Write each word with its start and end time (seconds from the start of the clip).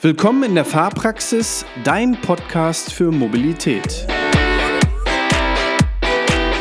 Willkommen 0.00 0.44
in 0.44 0.54
der 0.54 0.64
Fahrpraxis, 0.64 1.66
dein 1.82 2.20
Podcast 2.20 2.92
für 2.92 3.10
Mobilität. 3.10 4.06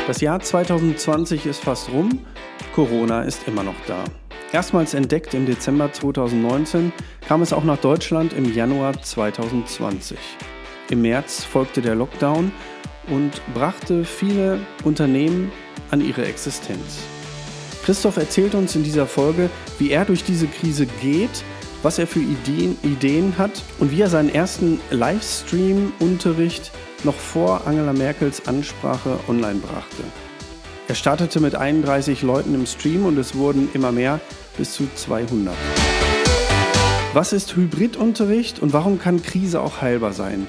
Das 0.08 0.22
Jahr 0.22 0.40
2020 0.40 1.46
ist 1.46 1.64
fast 1.64 1.92
rum, 1.92 2.26
Corona 2.74 3.22
ist 3.22 3.48
immer 3.48 3.62
noch 3.62 3.76
da. 3.86 4.04
Erstmals 4.54 4.96
entdeckt 4.96 5.36
im 5.36 5.46
Dezember 5.46 5.94
2019 5.94 6.92
kam 7.28 7.44
es 7.44 7.54
auch 7.54 7.64
nach 7.64 7.78
Deutschland 7.78 8.34
im 8.34 8.52
Januar 8.52 9.00
2020. 9.00 10.18
Im 10.90 11.04
März 11.04 11.44
folgte 11.44 11.84
der 11.84 11.94
Lockdown 11.94 12.52
und 13.06 13.40
brachte 13.54 14.04
viele 14.04 14.60
Unternehmen 14.84 15.52
an 15.92 16.02
ihre 16.02 16.26
Existenz. 16.26 17.04
Christoph 17.86 18.18
erzählt 18.18 18.56
uns 18.56 18.76
in 18.76 18.84
dieser 18.84 19.06
Folge, 19.06 19.52
wie 19.78 19.92
er 19.92 20.06
durch 20.06 20.24
diese 20.24 20.48
Krise 20.48 20.88
geht 21.04 21.44
was 21.84 22.00
er 22.00 22.08
für 22.08 22.20
Ideen, 22.20 22.78
Ideen 22.84 23.38
hat 23.38 23.64
und 23.80 23.92
wie 23.92 24.02
er 24.02 24.10
seinen 24.10 24.34
ersten 24.34 24.80
Livestream-Unterricht 24.92 26.72
noch 27.04 27.16
vor 27.16 27.68
Angela 27.68 27.94
Merkels 27.94 28.48
Ansprache 28.48 29.20
online 29.28 29.60
brachte. 29.60 30.04
Er 30.88 30.96
startete 30.96 31.40
mit 31.40 31.56
31 31.56 32.22
Leuten 32.22 32.56
im 32.56 32.66
Stream 32.66 33.06
und 33.06 33.18
es 33.18 33.36
wurden 33.36 33.70
immer 33.74 33.92
mehr, 33.92 34.20
bis 34.58 34.74
zu 34.74 34.88
200. 34.96 35.54
Was 37.14 37.34
ist 37.34 37.56
Hybridunterricht 37.56 38.62
und 38.62 38.74
warum 38.74 39.00
kann 39.00 39.22
Krise 39.22 39.62
auch 39.62 39.82
heilbar 39.82 40.14
sein? 40.14 40.48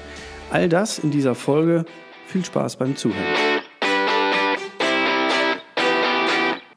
All 0.51 0.69
das 0.69 0.99
in 0.99 1.11
dieser 1.11 1.35
Folge. 1.35 1.85
Viel 2.27 2.45
Spaß 2.45 2.77
beim 2.77 2.95
Zuhören. 2.95 3.25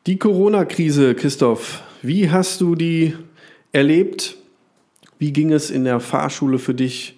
Die 0.07 0.19
Corona-Krise, 0.19 1.15
Christoph, 1.15 1.83
wie 2.03 2.31
hast 2.31 2.61
du 2.61 2.75
die 2.75 3.15
erlebt? 3.71 4.37
Wie 5.23 5.33
ging 5.33 5.53
es 5.53 5.71
in 5.71 5.85
der 5.85 6.01
Fahrschule 6.01 6.59
für 6.59 6.75
dich 6.75 7.17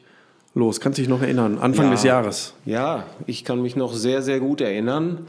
los? 0.55 0.79
Kannst 0.79 0.99
du 0.99 1.01
dich 1.01 1.09
noch 1.09 1.23
erinnern? 1.23 1.57
Anfang 1.57 1.87
ja, 1.87 1.91
des 1.93 2.03
Jahres. 2.03 2.53
Ja, 2.67 3.07
ich 3.27 3.47
kann 3.47 3.63
mich 3.63 3.77
noch 3.77 3.95
sehr, 3.95 4.21
sehr 4.21 4.41
gut 4.41 4.61
erinnern. 4.61 5.27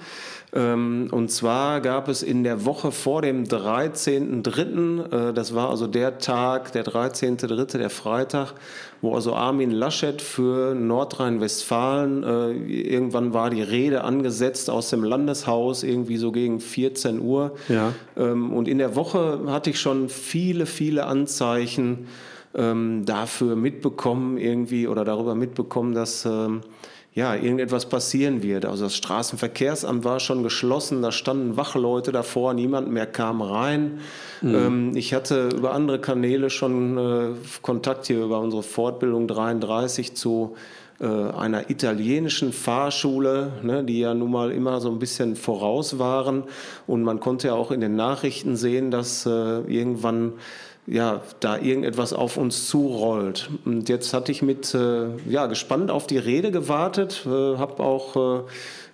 Ähm, 0.52 1.08
und 1.10 1.32
zwar 1.32 1.80
gab 1.80 2.10
es 2.10 2.22
in 2.22 2.44
der 2.44 2.66
Woche 2.66 2.92
vor 2.92 3.22
dem 3.22 3.46
13.03., 3.46 5.30
äh, 5.30 5.34
das 5.34 5.56
war 5.56 5.70
also 5.70 5.88
der 5.88 6.18
Tag, 6.18 6.74
der 6.74 6.84
13.03., 6.84 7.78
der 7.78 7.90
Freitag, 7.90 8.56
wo 9.00 9.16
also 9.16 9.34
Armin 9.34 9.72
Laschet 9.72 10.22
für 10.22 10.76
Nordrhein-Westfalen, 10.76 12.24
äh, 12.24 12.52
irgendwann 12.52 13.34
war 13.34 13.52
die 13.52 13.62
Rede 13.62 14.04
angesetzt 14.04 14.70
aus 14.70 14.90
dem 14.90 15.06
Landeshaus, 15.06 15.84
irgendwie 15.84 16.18
so 16.18 16.34
gegen 16.34 16.60
14 16.60 17.22
Uhr. 17.22 17.56
Ja. 17.70 17.94
Ähm, 18.18 18.52
und 18.52 18.68
in 18.68 18.80
der 18.80 18.98
Woche 18.98 19.40
hatte 19.48 19.70
ich 19.70 19.80
schon 19.80 20.10
viele, 20.10 20.66
viele 20.66 21.06
Anzeichen, 21.06 22.08
ähm, 22.56 23.06
dafür 23.06 23.56
mitbekommen 23.56 24.38
irgendwie 24.38 24.88
oder 24.88 25.06
darüber 25.06 25.36
mitbekommen, 25.36 25.94
dass 25.94 26.26
ähm, 26.26 26.62
ja, 27.16 27.34
irgendetwas 27.34 27.88
passieren 27.88 28.44
wird. 28.44 28.66
Also 28.66 28.84
das 28.86 28.96
Straßenverkehrsamt 28.98 30.04
war 30.04 30.20
schon 30.20 30.44
geschlossen, 30.44 31.02
da 31.02 31.14
standen 31.14 31.56
Wachleute 31.56 32.12
davor, 32.12 32.54
niemand 32.54 32.92
mehr 32.92 33.06
kam 33.06 33.42
rein. 33.42 34.00
Mhm. 34.42 34.56
Ähm, 34.56 34.92
ich 34.96 35.14
hatte 35.14 35.48
über 35.56 35.74
andere 35.74 36.00
Kanäle 36.00 36.50
schon 36.50 36.98
äh, 36.98 37.28
Kontakt 37.62 38.08
hier 38.08 38.22
über 38.22 38.40
unsere 38.42 38.64
Fortbildung 38.64 39.30
33 39.30 40.14
zu 40.14 40.56
äh, 41.00 41.06
einer 41.06 41.70
italienischen 41.70 42.52
Fahrschule, 42.52 43.54
ne, 43.64 43.86
die 43.86 44.00
ja 44.00 44.14
nun 44.14 44.32
mal 44.32 44.52
immer 44.52 44.82
so 44.82 44.90
ein 44.90 45.00
bisschen 45.00 45.38
voraus 45.38 45.98
waren. 46.00 46.44
Und 46.86 47.04
man 47.04 47.22
konnte 47.22 47.48
ja 47.48 47.54
auch 47.54 47.72
in 47.72 47.80
den 47.80 47.96
Nachrichten 47.96 48.58
sehen, 48.58 48.92
dass 48.92 49.26
äh, 49.26 49.30
irgendwann 49.30 50.34
ja, 50.88 51.22
da 51.40 51.58
irgendetwas 51.58 52.14
auf 52.14 52.38
uns 52.38 52.68
zurollt. 52.68 53.50
Und 53.66 53.90
jetzt 53.90 54.14
hatte 54.14 54.32
ich 54.32 54.42
mit, 54.42 54.74
äh, 54.74 55.08
ja, 55.28 55.48
gespannt 55.48 55.90
auf 55.92 56.08
die 56.08 56.18
Rede 56.18 56.52
gewartet, 56.52 57.24
äh, 57.26 57.30
habe 57.58 57.84
auch 57.84 58.16
äh, 58.16 58.44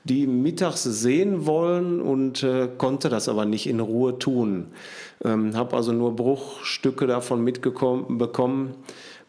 die 0.04 0.26
mittags 0.26 0.84
sehen 0.84 1.46
wollen 1.46 2.02
und 2.02 2.44
äh, 2.44 2.70
konnte 2.78 3.10
das 3.10 3.30
aber 3.30 3.46
nicht 3.46 3.68
in 3.68 3.80
Ruhe 3.80 4.18
tun. 4.18 4.68
Ähm, 5.24 5.56
habe 5.56 5.76
also 5.76 5.92
nur 5.92 6.16
Bruchstücke 6.16 7.08
davon 7.08 7.44
mitbekommen. 7.44 8.76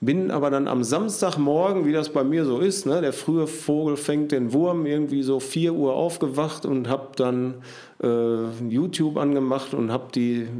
Bin 0.04 0.32
aber 0.32 0.50
dann 0.50 0.66
am 0.66 0.82
Samstagmorgen, 0.82 1.86
wie 1.86 1.92
das 1.92 2.08
bei 2.08 2.24
mir 2.24 2.44
so 2.44 2.58
ist, 2.58 2.86
ne, 2.86 3.00
der 3.00 3.12
frühe 3.12 3.46
Vogel 3.46 3.96
fängt 3.96 4.32
den 4.32 4.52
Wurm, 4.52 4.84
irgendwie 4.84 5.22
so 5.22 5.38
4 5.38 5.74
Uhr 5.74 5.94
aufgewacht 5.94 6.66
und 6.66 6.88
habe 6.88 7.10
dann 7.14 7.54
äh, 8.02 8.66
YouTube 8.68 9.16
angemacht 9.16 9.74
und 9.74 9.92
habe 9.92 10.08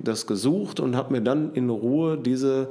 das 0.05 0.29
gesucht 0.29 0.79
und 0.79 0.95
habe 0.95 1.15
mir 1.15 1.23
dann 1.23 1.55
in 1.55 1.71
Ruhe 1.71 2.19
diese 2.19 2.69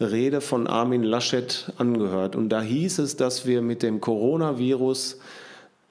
Rede 0.00 0.40
von 0.40 0.66
Armin 0.66 1.02
Laschet 1.02 1.70
angehört. 1.76 2.36
Und 2.36 2.48
da 2.48 2.62
hieß 2.62 3.00
es, 3.00 3.16
dass 3.16 3.44
wir 3.44 3.60
mit 3.60 3.82
dem 3.82 4.00
Coronavirus 4.00 5.18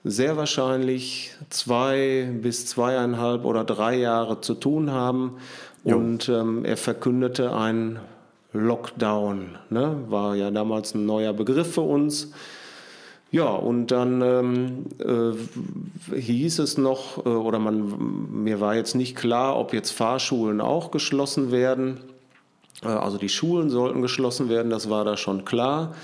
sehr 0.03 0.35
wahrscheinlich 0.35 1.35
zwei 1.51 2.27
bis 2.41 2.65
zweieinhalb 2.65 3.45
oder 3.45 3.63
drei 3.63 3.97
Jahre 3.97 4.41
zu 4.41 4.55
tun 4.55 4.89
haben. 4.89 5.35
Jo. 5.83 5.97
Und 5.97 6.27
ähm, 6.27 6.65
er 6.65 6.77
verkündete 6.77 7.55
ein 7.55 7.99
Lockdown. 8.53 9.57
Ne? 9.69 9.97
War 10.07 10.35
ja 10.35 10.51
damals 10.51 10.93
ein 10.93 11.05
neuer 11.05 11.33
Begriff 11.33 11.73
für 11.73 11.81
uns. 11.81 12.31
Ja, 13.31 13.47
und 13.47 13.87
dann 13.87 14.21
ähm, 14.21 14.85
äh, 14.99 16.15
hieß 16.15 16.59
es 16.59 16.77
noch, 16.77 17.25
äh, 17.25 17.29
oder 17.29 17.57
man, 17.57 18.43
mir 18.43 18.59
war 18.59 18.75
jetzt 18.75 18.93
nicht 18.93 19.15
klar, 19.15 19.57
ob 19.57 19.73
jetzt 19.73 19.89
Fahrschulen 19.89 20.61
auch 20.61 20.91
geschlossen 20.91 21.51
werden. 21.51 21.99
Äh, 22.83 22.89
also 22.89 23.17
die 23.17 23.29
Schulen 23.29 23.71
sollten 23.71 24.03
geschlossen 24.03 24.49
werden, 24.49 24.69
das 24.69 24.87
war 24.91 25.03
da 25.03 25.17
schon 25.17 25.45
klar. 25.45 25.95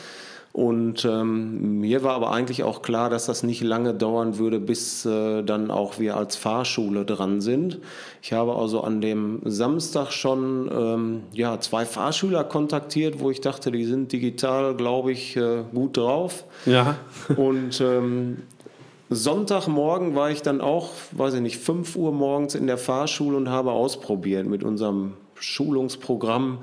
Und 0.52 1.06
ähm, 1.06 1.80
mir 1.80 2.04
war 2.04 2.16
aber 2.16 2.32
eigentlich 2.32 2.64
auch 2.64 2.82
klar, 2.82 3.10
dass 3.10 3.28
das 3.28 3.44
nicht 3.44 3.62
lange 3.62 3.94
dauern 3.94 4.40
würde, 4.40 4.60
bis 4.60 5.06
äh, 5.06 5.44
dann 5.44 5.70
auch 5.70 6.00
wir 6.00 6.18
als 6.18 6.36
Fahrschule 6.36 7.06
dran 7.06 7.40
sind. 7.40 7.78
Ich 8.22 8.34
habe 8.34 8.56
also 8.56 8.82
an 8.82 9.00
dem 9.00 9.42
Samstag 9.46 10.12
schon 10.12 10.70
ähm, 10.74 11.24
ja, 11.34 11.60
zwei 11.60 11.86
Fahrschüler 11.86 12.44
kontaktiert, 12.44 13.20
wo 13.20 13.30
ich 13.30 13.42
dachte, 13.42 13.72
die 13.72 13.86
sind 13.86 14.12
digital, 14.12 14.76
glaube 14.76 15.12
ich, 15.12 15.38
äh, 15.38 15.64
gut 15.72 15.98
drauf. 15.98 16.46
Ja. 16.66 16.96
Und 17.38 17.80
ähm, 17.80 18.38
Sonntagmorgen 19.12 20.16
war 20.16 20.32
ich 20.32 20.42
dann 20.42 20.62
auch, 20.62 20.90
weiß 21.12 21.36
ich 21.36 21.42
nicht, 21.42 21.58
5 21.58 21.96
Uhr 21.96 22.12
morgens 22.12 22.54
in 22.54 22.68
der 22.68 22.78
Fahrschule 22.78 23.38
und 23.38 23.50
habe 23.50 23.72
ausprobiert 23.72 24.46
mit 24.46 24.64
unserem 24.64 25.14
Schulungsprogramm 25.34 26.60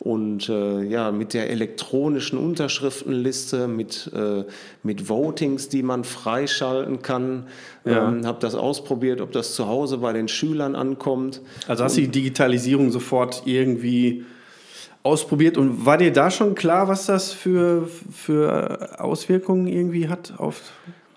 und 0.00 0.48
äh, 0.48 0.82
ja, 0.84 1.10
mit 1.10 1.34
der 1.34 1.50
elektronischen 1.50 2.38
Unterschriftenliste, 2.38 3.66
mit, 3.66 4.10
äh, 4.14 4.44
mit 4.82 5.08
Votings, 5.08 5.68
die 5.68 5.82
man 5.82 6.04
freischalten 6.04 7.02
kann. 7.02 7.46
Ja. 7.84 8.08
Ähm, 8.08 8.26
habe 8.26 8.38
das 8.40 8.54
ausprobiert, 8.54 9.20
ob 9.20 9.32
das 9.32 9.54
zu 9.54 9.66
Hause 9.66 9.98
bei 9.98 10.12
den 10.12 10.28
Schülern 10.28 10.76
ankommt. 10.76 11.40
Also 11.66 11.84
hast 11.84 11.96
du 11.96 12.02
die 12.02 12.08
Digitalisierung 12.08 12.90
sofort 12.90 13.42
irgendwie 13.46 14.24
ausprobiert 15.02 15.56
und 15.56 15.86
war 15.86 15.96
dir 15.96 16.12
da 16.12 16.30
schon 16.30 16.54
klar, 16.54 16.86
was 16.88 17.06
das 17.06 17.32
für, 17.32 17.88
für 18.12 19.00
Auswirkungen 19.00 19.66
irgendwie 19.66 20.08
hat 20.08 20.34
auf 20.38 20.72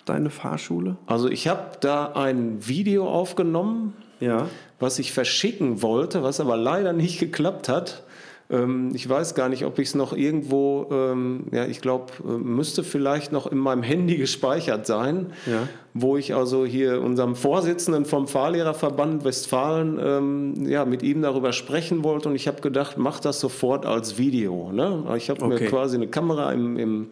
deine 0.05 0.29
Fahrschule? 0.29 0.97
Also 1.05 1.29
ich 1.29 1.47
habe 1.47 1.77
da 1.81 2.13
ein 2.13 2.67
Video 2.67 3.07
aufgenommen, 3.07 3.93
ja. 4.19 4.47
was 4.79 4.97
ich 4.97 5.11
verschicken 5.11 5.81
wollte, 5.81 6.23
was 6.23 6.39
aber 6.39 6.57
leider 6.57 6.93
nicht 6.93 7.19
geklappt 7.19 7.69
hat. 7.69 8.03
Ähm, 8.51 8.91
ich 8.93 9.07
weiß 9.07 9.33
gar 9.33 9.49
nicht, 9.49 9.65
ob 9.65 9.79
ich 9.79 9.89
es 9.89 9.95
noch 9.95 10.13
irgendwo, 10.13 10.87
ähm, 10.91 11.45
ja, 11.51 11.65
ich 11.65 11.81
glaube, 11.81 12.11
äh, 12.23 12.31
müsste 12.31 12.83
vielleicht 12.83 13.31
noch 13.31 13.47
in 13.47 13.57
meinem 13.57 13.81
Handy 13.81 14.17
gespeichert 14.17 14.85
sein, 14.85 15.33
ja. 15.45 15.67
wo 15.93 16.17
ich 16.17 16.35
also 16.35 16.65
hier 16.65 17.01
unserem 17.01 17.35
Vorsitzenden 17.35 18.05
vom 18.05 18.27
Fahrlehrerverband 18.27 19.23
Westfalen, 19.23 19.99
ähm, 20.03 20.65
ja, 20.67 20.83
mit 20.83 21.01
ihm 21.01 21.21
darüber 21.21 21.53
sprechen 21.53 22.03
wollte 22.03 22.29
und 22.29 22.35
ich 22.35 22.47
habe 22.47 22.61
gedacht, 22.61 22.97
mach 22.97 23.19
das 23.21 23.39
sofort 23.39 23.85
als 23.85 24.17
Video. 24.17 24.71
Ne? 24.73 25.03
Ich 25.15 25.29
habe 25.29 25.43
okay. 25.45 25.63
mir 25.63 25.69
quasi 25.69 25.95
eine 25.95 26.07
Kamera 26.07 26.51
im, 26.51 26.77
im 26.77 27.07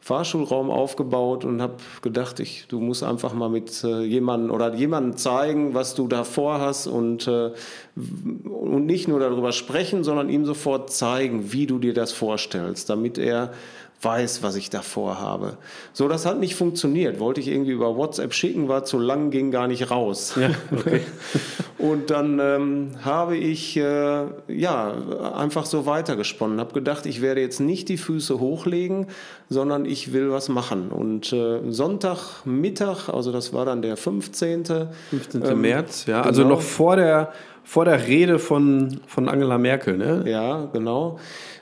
Fahrschulraum 0.00 0.70
aufgebaut 0.70 1.44
und 1.44 1.60
habe 1.60 1.74
gedacht, 2.02 2.40
ich, 2.40 2.66
du 2.68 2.80
musst 2.80 3.02
einfach 3.02 3.34
mal 3.34 3.48
mit 3.48 3.84
äh, 3.84 4.02
jemandem 4.02 4.50
oder 4.50 4.74
jemandem 4.74 5.16
zeigen, 5.16 5.74
was 5.74 5.94
du 5.94 6.08
da 6.08 6.24
vorhast 6.24 6.86
und, 6.86 7.26
äh, 7.26 7.50
und 7.94 8.86
nicht 8.86 9.08
nur 9.08 9.20
darüber 9.20 9.52
sprechen, 9.52 10.04
sondern 10.04 10.30
ihm 10.30 10.46
sofort 10.46 10.90
zeigen, 10.90 11.52
wie 11.52 11.66
du 11.66 11.78
dir 11.78 11.94
das 11.94 12.12
vorstellst, 12.12 12.88
damit 12.88 13.18
er 13.18 13.52
weiß, 14.00 14.42
was 14.42 14.54
ich 14.54 14.70
da 14.70 14.80
vorhabe. 14.80 15.56
So, 15.92 16.06
das 16.08 16.24
hat 16.24 16.38
nicht 16.38 16.54
funktioniert. 16.54 17.18
Wollte 17.18 17.40
ich 17.40 17.48
irgendwie 17.48 17.72
über 17.72 17.96
WhatsApp 17.96 18.32
schicken, 18.32 18.68
war 18.68 18.84
zu 18.84 18.98
lang, 18.98 19.30
ging 19.30 19.50
gar 19.50 19.66
nicht 19.66 19.90
raus. 19.90 20.36
Ja, 20.40 20.50
okay. 20.70 21.00
Und 21.78 22.10
dann 22.10 22.40
ähm, 22.40 22.90
habe 23.04 23.36
ich 23.36 23.76
äh, 23.76 24.24
ja 24.48 24.94
einfach 25.34 25.64
so 25.64 25.86
weitergesponnen, 25.86 26.58
habe 26.58 26.74
gedacht, 26.74 27.06
ich 27.06 27.22
werde 27.22 27.40
jetzt 27.40 27.60
nicht 27.60 27.88
die 27.88 27.96
Füße 27.96 28.40
hochlegen, 28.40 29.06
sondern 29.48 29.84
ich 29.84 30.12
will 30.12 30.30
was 30.30 30.48
machen. 30.48 30.90
Und 30.90 31.32
äh, 31.32 31.60
Sonntagmittag, 31.70 33.08
also 33.08 33.30
das 33.30 33.52
war 33.52 33.64
dann 33.64 33.82
der 33.82 33.96
15. 33.96 34.64
15. 35.10 35.42
Ähm, 35.44 35.60
März, 35.60 36.06
ja, 36.06 36.22
also 36.22 36.42
genau. 36.42 36.54
also 36.54 36.62
noch 36.62 36.62
vor 36.62 36.96
der, 36.96 37.32
vor 37.62 37.84
der 37.84 38.08
Rede 38.08 38.40
von, 38.40 39.00
von 39.06 39.28
Angela 39.28 39.58
Merkel, 39.58 39.96
ne? 39.96 40.24
Ja, 40.26 40.68
genau. 40.72 41.18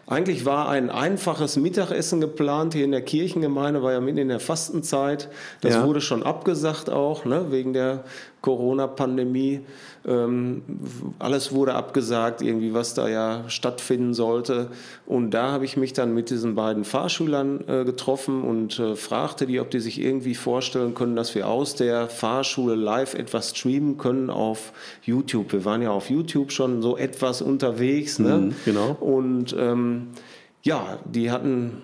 Eigentlich 0.08 0.44
war 0.44 0.69
ein 0.69 0.88
einfaches 0.88 1.56
Mittagessen 1.56 2.20
geplant 2.20 2.75
hier 2.75 2.85
in 2.85 2.93
der 2.93 3.03
Kirchengemeinde, 3.03 3.82
war 3.82 3.91
ja 3.93 4.00
mitten 4.00 4.19
in 4.19 4.29
der 4.29 4.38
Fastenzeit. 4.38 5.29
Das 5.62 5.75
ja. 5.75 5.85
wurde 5.85 6.00
schon 6.00 6.23
abgesagt 6.23 6.91
auch, 6.91 7.25
ne, 7.25 7.50
wegen 7.50 7.73
der 7.73 8.05
Corona-Pandemie. 8.41 9.67
Ähm, 10.06 10.62
alles 11.19 11.53
wurde 11.53 11.75
abgesagt, 11.75 12.41
irgendwie 12.41 12.73
was 12.73 12.94
da 12.94 13.08
ja 13.08 13.44
stattfinden 13.49 14.14
sollte. 14.14 14.69
Und 15.05 15.32
da 15.32 15.50
habe 15.50 15.64
ich 15.64 15.76
mich 15.76 15.93
dann 15.93 16.14
mit 16.14 16.31
diesen 16.31 16.55
beiden 16.55 16.85
Fahrschülern 16.85 17.64
äh, 17.67 17.85
getroffen 17.85 18.43
und 18.43 18.79
äh, 18.79 18.94
fragte 18.94 19.47
die, 19.47 19.58
ob 19.58 19.70
die 19.70 19.81
sich 19.81 20.00
irgendwie 20.00 20.37
vorstellen 20.37 20.94
können, 20.94 21.17
dass 21.17 21.35
wir 21.35 21.49
aus 21.49 21.75
der 21.75 22.08
Fahrschule 22.08 22.76
live 22.76 23.14
etwas 23.14 23.50
streamen 23.50 23.99
können 23.99 24.31
auf 24.31 24.73
YouTube. 25.03 25.53
Wir 25.53 25.64
waren 25.64 25.82
ja 25.82 25.91
auf 25.91 26.08
YouTube 26.08 26.53
schon 26.53 26.82
so 26.82 26.97
etwas 26.97 27.43
unterwegs. 27.43 28.20
Ne? 28.20 28.38
Mhm, 28.38 28.55
genau. 28.64 28.97
Und 29.00 29.56
ähm, 29.58 30.08
ja, 30.62 30.99
die 31.05 31.31
hatten 31.31 31.82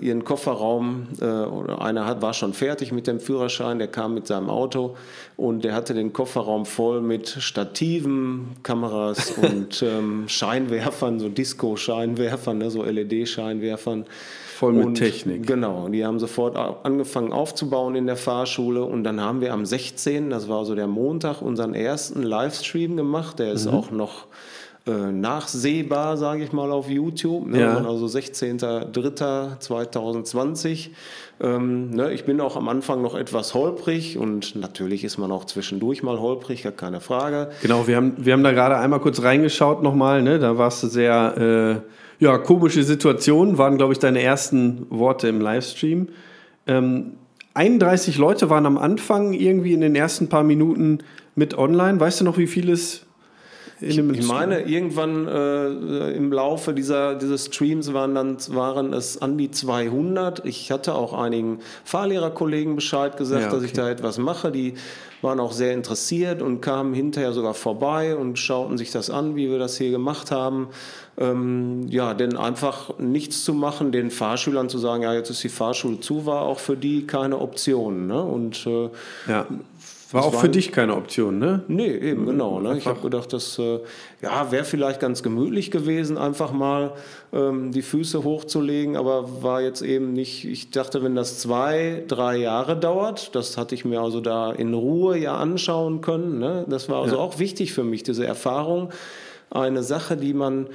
ihren 0.00 0.24
Kofferraum, 0.24 1.08
äh, 1.20 1.24
oder 1.24 1.80
einer 1.82 2.06
hat, 2.06 2.22
war 2.22 2.34
schon 2.34 2.52
fertig 2.52 2.92
mit 2.92 3.06
dem 3.06 3.20
Führerschein, 3.20 3.78
der 3.78 3.88
kam 3.88 4.14
mit 4.14 4.26
seinem 4.26 4.50
Auto 4.50 4.96
und 5.36 5.64
der 5.64 5.74
hatte 5.74 5.94
den 5.94 6.12
Kofferraum 6.12 6.66
voll 6.66 7.00
mit 7.00 7.28
Stativen, 7.28 8.56
Kameras 8.62 9.30
und 9.42 9.82
ähm, 9.82 10.24
Scheinwerfern, 10.28 11.18
so 11.18 11.28
Disco-Scheinwerfern, 11.28 12.58
ne, 12.58 12.70
so 12.70 12.82
LED-Scheinwerfern. 12.82 14.04
Voll 14.56 14.74
mit 14.74 14.86
und, 14.86 14.94
Technik. 14.94 15.46
Genau, 15.46 15.88
die 15.88 16.04
haben 16.04 16.20
sofort 16.20 16.56
angefangen 16.56 17.32
aufzubauen 17.32 17.96
in 17.96 18.06
der 18.06 18.16
Fahrschule 18.16 18.84
und 18.84 19.02
dann 19.02 19.20
haben 19.20 19.40
wir 19.40 19.52
am 19.52 19.66
16., 19.66 20.30
das 20.30 20.48
war 20.48 20.64
so 20.64 20.74
der 20.74 20.86
Montag, 20.86 21.42
unseren 21.42 21.74
ersten 21.74 22.22
Livestream 22.22 22.96
gemacht, 22.96 23.38
der 23.38 23.52
ist 23.52 23.66
mhm. 23.66 23.74
auch 23.74 23.90
noch 23.90 24.26
äh, 24.86 25.12
nachsehbar, 25.12 26.16
sage 26.16 26.42
ich 26.42 26.52
mal, 26.52 26.72
auf 26.72 26.90
YouTube. 26.90 27.46
Ne? 27.46 27.60
Ja. 27.60 27.76
Also 27.76 28.06
16.03.2020. 28.06 30.88
Ähm, 31.40 31.90
ne? 31.90 32.12
Ich 32.12 32.24
bin 32.24 32.40
auch 32.40 32.56
am 32.56 32.68
Anfang 32.68 33.00
noch 33.00 33.14
etwas 33.14 33.54
holprig 33.54 34.18
und 34.18 34.56
natürlich 34.56 35.04
ist 35.04 35.18
man 35.18 35.30
auch 35.30 35.44
zwischendurch 35.44 36.02
mal 36.02 36.18
holprig, 36.18 36.64
gar 36.64 36.72
keine 36.72 37.00
Frage. 37.00 37.52
Genau, 37.62 37.86
wir 37.86 37.94
haben, 37.96 38.14
wir 38.18 38.32
haben 38.32 38.42
da 38.42 38.50
gerade 38.50 38.76
einmal 38.76 38.98
kurz 38.98 39.22
reingeschaut 39.22 39.84
nochmal. 39.84 40.20
Ne? 40.22 40.40
Da 40.40 40.58
warst 40.58 40.82
du 40.82 40.88
sehr, 40.88 41.36
äh, 41.38 41.76
ja, 42.22 42.38
komische 42.38 42.82
Situation, 42.82 43.58
waren, 43.58 43.78
glaube 43.78 43.92
ich, 43.92 43.98
deine 43.98 44.22
ersten 44.22 44.86
Worte 44.90 45.28
im 45.28 45.40
Livestream. 45.40 46.08
Ähm, 46.66 47.12
31 47.54 48.18
Leute 48.18 48.50
waren 48.50 48.66
am 48.66 48.78
Anfang 48.78 49.32
irgendwie 49.32 49.74
in 49.74 49.80
den 49.80 49.94
ersten 49.94 50.28
paar 50.28 50.42
Minuten 50.42 50.98
mit 51.34 51.56
online. 51.56 52.00
Weißt 52.00 52.20
du 52.20 52.24
noch, 52.24 52.38
wie 52.38 52.46
viel 52.46 52.70
es 52.70 53.06
ich, 53.82 53.98
ich, 53.98 54.26
meine, 54.26 54.60
irgendwann 54.60 55.26
äh, 55.26 56.12
im 56.12 56.32
Laufe 56.32 56.72
dieser, 56.72 57.16
dieses 57.16 57.46
Streams 57.46 57.92
waren, 57.92 58.14
dann, 58.14 58.36
waren 58.48 58.92
es 58.92 59.20
an 59.20 59.36
die 59.36 59.50
200. 59.50 60.44
Ich 60.46 60.70
hatte 60.70 60.94
auch 60.94 61.12
einigen 61.12 61.58
Fahrlehrerkollegen 61.84 62.76
Bescheid 62.76 63.16
gesagt, 63.16 63.42
ja, 63.42 63.48
okay. 63.48 63.56
dass 63.56 63.64
ich 63.64 63.72
da 63.72 63.90
etwas 63.90 64.18
mache. 64.18 64.52
Die 64.52 64.74
waren 65.20 65.40
auch 65.40 65.52
sehr 65.52 65.72
interessiert 65.72 66.42
und 66.42 66.60
kamen 66.60 66.94
hinterher 66.94 67.32
sogar 67.32 67.54
vorbei 67.54 68.16
und 68.16 68.38
schauten 68.38 68.76
sich 68.78 68.90
das 68.90 69.10
an, 69.10 69.36
wie 69.36 69.48
wir 69.48 69.58
das 69.58 69.76
hier 69.78 69.90
gemacht 69.90 70.30
haben. 70.30 70.68
Ähm, 71.18 71.86
ja, 71.88 72.14
denn 72.14 72.36
einfach 72.36 72.98
nichts 72.98 73.44
zu 73.44 73.52
machen, 73.52 73.92
den 73.92 74.10
Fahrschülern 74.10 74.68
zu 74.68 74.78
sagen, 74.78 75.02
ja, 75.02 75.12
jetzt 75.14 75.30
ist 75.30 75.44
die 75.44 75.48
Fahrschule 75.48 76.00
zu, 76.00 76.26
war 76.26 76.42
auch 76.42 76.58
für 76.58 76.76
die 76.76 77.06
keine 77.06 77.38
Option. 77.38 78.06
Ne? 78.06 78.22
Und 78.22 78.66
äh, 78.66 78.90
ja. 79.28 79.46
War 80.12 80.24
auch 80.24 80.34
für 80.34 80.48
dich 80.48 80.72
keine 80.72 80.96
Option, 80.96 81.38
ne? 81.38 81.62
Nee, 81.68 81.90
eben, 81.90 82.26
genau. 82.26 82.60
Ne? 82.60 82.76
Ich 82.76 82.86
habe 82.86 83.00
gedacht, 83.00 83.32
das 83.32 83.58
äh, 83.58 83.80
ja, 84.20 84.50
wäre 84.50 84.64
vielleicht 84.64 85.00
ganz 85.00 85.22
gemütlich 85.22 85.70
gewesen, 85.70 86.18
einfach 86.18 86.52
mal 86.52 86.92
ähm, 87.32 87.72
die 87.72 87.82
Füße 87.82 88.22
hochzulegen, 88.22 88.96
aber 88.96 89.42
war 89.42 89.62
jetzt 89.62 89.82
eben 89.82 90.12
nicht, 90.12 90.44
ich 90.44 90.70
dachte, 90.70 91.02
wenn 91.02 91.14
das 91.14 91.38
zwei, 91.38 92.04
drei 92.08 92.36
Jahre 92.36 92.76
dauert, 92.76 93.34
das 93.34 93.56
hatte 93.56 93.74
ich 93.74 93.84
mir 93.84 94.00
also 94.00 94.20
da 94.20 94.52
in 94.52 94.74
Ruhe 94.74 95.16
ja 95.16 95.36
anschauen 95.36 96.00
können. 96.00 96.38
Ne? 96.38 96.66
Das 96.68 96.88
war 96.88 97.02
also 97.02 97.16
ja. 97.16 97.22
auch 97.22 97.38
wichtig 97.38 97.72
für 97.72 97.84
mich, 97.84 98.02
diese 98.02 98.26
Erfahrung. 98.26 98.90
Eine 99.50 99.82
Sache, 99.82 100.16
die 100.16 100.34
man 100.34 100.68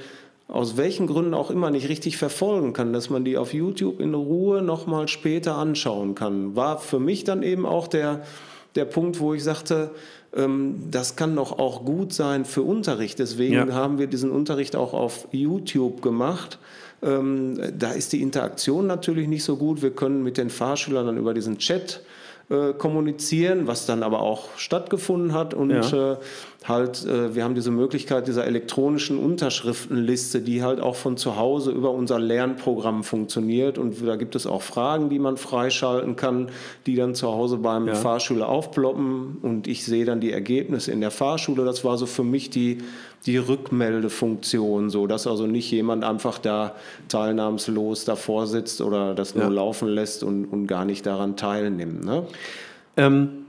aus 0.48 0.78
welchen 0.78 1.06
Gründen 1.06 1.34
auch 1.34 1.50
immer 1.50 1.70
nicht 1.70 1.88
richtig 1.88 2.16
verfolgen 2.16 2.72
kann, 2.72 2.92
dass 2.92 3.10
man 3.10 3.24
die 3.24 3.36
auf 3.36 3.52
YouTube 3.52 4.00
in 4.00 4.14
Ruhe 4.14 4.62
nochmal 4.62 5.06
später 5.06 5.56
anschauen 5.56 6.14
kann, 6.14 6.56
war 6.56 6.78
für 6.78 6.98
mich 6.98 7.24
dann 7.24 7.42
eben 7.42 7.66
auch 7.66 7.86
der 7.86 8.22
der 8.74 8.84
Punkt, 8.84 9.20
wo 9.20 9.34
ich 9.34 9.44
sagte, 9.44 9.90
ähm, 10.36 10.88
das 10.90 11.16
kann 11.16 11.34
doch 11.36 11.58
auch 11.58 11.84
gut 11.84 12.12
sein 12.12 12.44
für 12.44 12.62
Unterricht. 12.62 13.18
Deswegen 13.18 13.54
ja. 13.54 13.72
haben 13.72 13.98
wir 13.98 14.06
diesen 14.06 14.30
Unterricht 14.30 14.76
auch 14.76 14.94
auf 14.94 15.28
YouTube 15.32 16.02
gemacht. 16.02 16.58
Ähm, 17.02 17.60
da 17.78 17.92
ist 17.92 18.12
die 18.12 18.22
Interaktion 18.22 18.86
natürlich 18.86 19.28
nicht 19.28 19.44
so 19.44 19.56
gut. 19.56 19.82
Wir 19.82 19.90
können 19.90 20.22
mit 20.22 20.36
den 20.36 20.50
Fahrschülern 20.50 21.06
dann 21.06 21.16
über 21.16 21.34
diesen 21.34 21.58
Chat 21.58 22.02
äh, 22.02 22.17
kommunizieren, 22.72 23.66
was 23.66 23.84
dann 23.84 24.02
aber 24.02 24.20
auch 24.22 24.48
stattgefunden 24.56 25.34
hat. 25.34 25.52
Und 25.52 25.70
ja. 25.70 26.12
äh, 26.12 26.16
halt, 26.64 27.04
äh, 27.04 27.34
wir 27.34 27.44
haben 27.44 27.54
diese 27.54 27.70
Möglichkeit 27.70 28.26
dieser 28.26 28.46
elektronischen 28.46 29.18
Unterschriftenliste, 29.18 30.40
die 30.40 30.62
halt 30.62 30.80
auch 30.80 30.96
von 30.96 31.18
zu 31.18 31.36
Hause 31.36 31.72
über 31.72 31.90
unser 31.90 32.18
Lernprogramm 32.18 33.04
funktioniert. 33.04 33.76
Und 33.76 34.06
da 34.06 34.16
gibt 34.16 34.34
es 34.34 34.46
auch 34.46 34.62
Fragen, 34.62 35.10
die 35.10 35.18
man 35.18 35.36
freischalten 35.36 36.16
kann, 36.16 36.50
die 36.86 36.96
dann 36.96 37.14
zu 37.14 37.28
Hause 37.28 37.58
beim 37.58 37.86
ja. 37.86 37.94
Fahrschüler 37.94 38.48
aufploppen. 38.48 39.38
Und 39.42 39.66
ich 39.68 39.84
sehe 39.84 40.06
dann 40.06 40.20
die 40.20 40.32
Ergebnisse 40.32 40.90
in 40.90 41.02
der 41.02 41.10
Fahrschule. 41.10 41.66
Das 41.66 41.84
war 41.84 41.98
so 41.98 42.06
für 42.06 42.24
mich 42.24 42.48
die 42.48 42.78
die 43.26 43.36
Rückmeldefunktion, 43.36 44.90
so 44.90 45.06
dass 45.06 45.26
also 45.26 45.46
nicht 45.46 45.70
jemand 45.70 46.04
einfach 46.04 46.38
da 46.38 46.74
teilnahmslos 47.08 48.04
davor 48.04 48.46
sitzt 48.46 48.80
oder 48.80 49.14
das 49.14 49.34
nur 49.34 49.44
ja. 49.44 49.50
laufen 49.50 49.88
lässt 49.88 50.22
und, 50.22 50.44
und 50.46 50.66
gar 50.66 50.84
nicht 50.84 51.04
daran 51.04 51.36
teilnimmt. 51.36 52.04
Ne? 52.04 52.26
Ähm, 52.96 53.46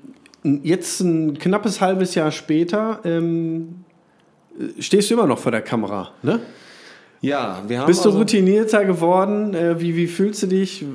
jetzt 0.64 1.02
ein 1.02 1.38
knappes 1.38 1.82
halbes 1.82 2.16
Jahr 2.16 2.32
später 2.32 3.00
ähm, 3.04 3.86
stehst 4.80 5.10
du 5.10 5.14
immer 5.14 5.28
noch 5.28 5.40
vor 5.40 5.52
der 5.52 5.62
Kamera, 5.62 6.12
ne? 6.24 6.40
Ja, 7.22 7.64
wir 7.68 7.80
haben. 7.80 7.88
Bist 7.88 8.06
du 8.06 8.10
also 8.10 8.20
routinierter 8.20 8.86
geworden? 8.86 9.54
Äh, 9.54 9.82
wie, 9.82 9.96
wie 9.96 10.08
fühlst 10.08 10.44
du 10.44 10.48
dich? 10.48 10.86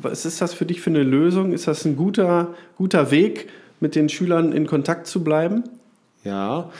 Was 0.00 0.26
ist 0.26 0.40
das 0.40 0.52
für 0.52 0.66
dich 0.66 0.80
für 0.80 0.90
eine 0.90 1.02
Lösung? 1.02 1.52
Ist 1.52 1.68
das 1.68 1.84
ein 1.84 1.96
guter, 1.96 2.54
guter 2.76 3.10
Weg, 3.10 3.48
mit 3.80 3.94
den 3.94 4.08
Schülern 4.08 4.52
in 4.52 4.66
Kontakt 4.66 5.06
zu 5.06 5.22
bleiben? 5.22 5.64
Ja, 6.24 6.70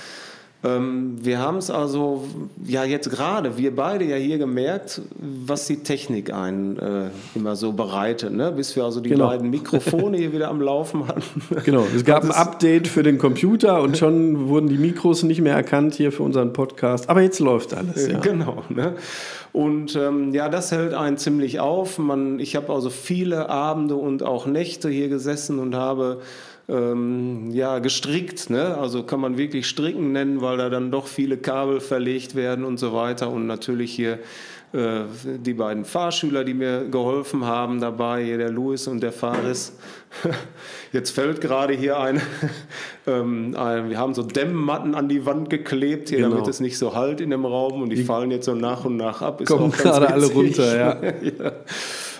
wir 0.65 1.39
haben 1.39 1.59
es 1.59 1.71
also 1.71 2.25
ja 2.65 2.85
jetzt 2.85 3.11
gerade, 3.11 3.59
wir 3.59 3.77
beide 3.77 4.07
ja 4.07 4.17
hier 4.17 4.39
gemerkt, 4.39 5.03
was 5.21 5.67
die 5.67 5.83
Technik 5.83 6.33
einen 6.33 6.79
äh, 6.79 7.11
immer 7.35 7.55
so 7.55 7.73
bereitet, 7.73 8.33
ne? 8.33 8.51
bis 8.51 8.75
wir 8.75 8.85
also 8.85 9.01
die 9.01 9.11
genau. 9.11 9.29
beiden 9.29 9.51
Mikrofone 9.51 10.17
hier 10.17 10.33
wieder 10.33 10.49
am 10.49 10.63
Laufen 10.63 11.07
hatten. 11.07 11.43
Genau, 11.65 11.85
es 11.95 12.05
gab 12.05 12.25
ein 12.25 12.31
Update 12.31 12.89
für 12.89 13.03
den 13.03 13.19
Computer 13.19 13.83
und 13.83 13.99
schon 13.99 14.49
wurden 14.49 14.69
die 14.69 14.79
Mikros 14.79 15.23
nicht 15.23 15.43
mehr 15.43 15.55
erkannt 15.55 15.95
hier 15.95 16.13
für 16.13 16.23
unseren 16.23 16.55
Podcast. 16.55 17.11
Aber 17.11 17.21
jetzt 17.21 17.41
läuft 17.41 17.75
alles. 17.75 18.09
Ja. 18.09 18.21
Genau. 18.21 18.63
Ne? 18.71 18.95
Und 19.53 19.95
ähm, 19.97 20.33
ja, 20.33 20.49
das 20.49 20.73
hält 20.73 20.95
einen 20.95 21.19
ziemlich 21.19 21.61
auf. 21.61 21.99
Man, 21.99 22.39
ich 22.41 22.57
habe 22.57 22.73
also 22.73 22.91
viele 22.91 23.51
Abende 23.51 23.97
und 23.97 24.23
auch 24.23 24.47
Nächte 24.47 24.89
hier 24.89 25.09
gesessen 25.09 25.59
und 25.59 25.75
habe 25.75 26.21
ähm, 26.69 27.51
ja, 27.53 27.79
gestrickt. 27.79 28.51
Ne? 28.51 28.77
Also 28.77 29.03
kann 29.03 29.21
man 29.21 29.37
wirklich 29.37 29.67
stricken 29.67 30.13
nennen, 30.13 30.41
weil 30.41 30.57
da 30.57 30.71
dann 30.71 30.91
doch 30.91 31.07
viele 31.07 31.37
Kabel 31.37 31.81
verlegt 31.81 32.35
werden 32.35 32.65
und 32.65 32.79
so 32.79 32.95
weiter. 32.95 33.31
Und 33.31 33.47
natürlich 33.47 33.95
hier 33.95 34.19
äh, 34.75 35.05
die 35.25 35.55
beiden 35.55 35.85
Fahrschüler, 35.85 36.43
die 36.43 36.53
mir 36.53 36.89
geholfen 36.91 37.45
haben 37.45 37.81
dabei, 37.81 38.25
hier 38.25 38.39
der 38.39 38.51
Louis 38.51 38.89
und 38.89 39.05
der 39.05 39.13
Faris. 39.13 39.77
Jetzt 40.93 41.11
fällt 41.11 41.41
gerade 41.41 41.75
hier 41.75 42.01
ein, 42.01 42.21
ähm, 43.07 43.55
ein, 43.57 43.89
wir 43.89 43.99
haben 43.99 44.15
so 44.15 44.25
Dämmmatten 44.25 44.97
an 44.97 45.09
die 45.09 45.25
Wand 45.27 45.49
geklebt, 45.49 46.09
hier, 46.09 46.19
genau. 46.19 46.31
damit 46.31 46.49
es 46.49 46.59
nicht 46.59 46.77
so 46.77 46.97
halt 46.97 47.21
in 47.21 47.31
dem 47.31 47.45
Raum 47.45 47.83
und 47.83 47.91
die, 47.91 47.97
die 47.97 48.05
fallen 48.05 48.33
jetzt 48.33 48.47
so 48.47 48.55
nach 48.57 48.85
und 48.85 48.97
nach 48.97 49.23
ab. 49.23 49.41
Ist 49.41 49.47
kommen 49.47 49.71
gerade 49.71 50.11
alle 50.11 50.27
runter, 50.27 50.77
ja. 50.77 50.97
ja. 51.23 51.53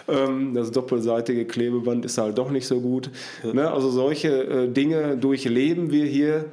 Ähm, 0.09 0.55
das 0.55 0.71
doppelseitige 0.71 1.45
Klebeband 1.45 2.05
ist 2.05 2.19
halt 2.19 2.39
doch 2.39 2.51
nicht 2.51 2.67
so 2.67 2.81
gut. 2.81 3.11
Ne? 3.43 3.71
Also 3.71 3.91
solche 3.91 4.45
äh, 4.45 4.69
Dinge 4.69 5.17
durchleben 5.17 5.91
wir 5.91 6.07
hier. 6.07 6.47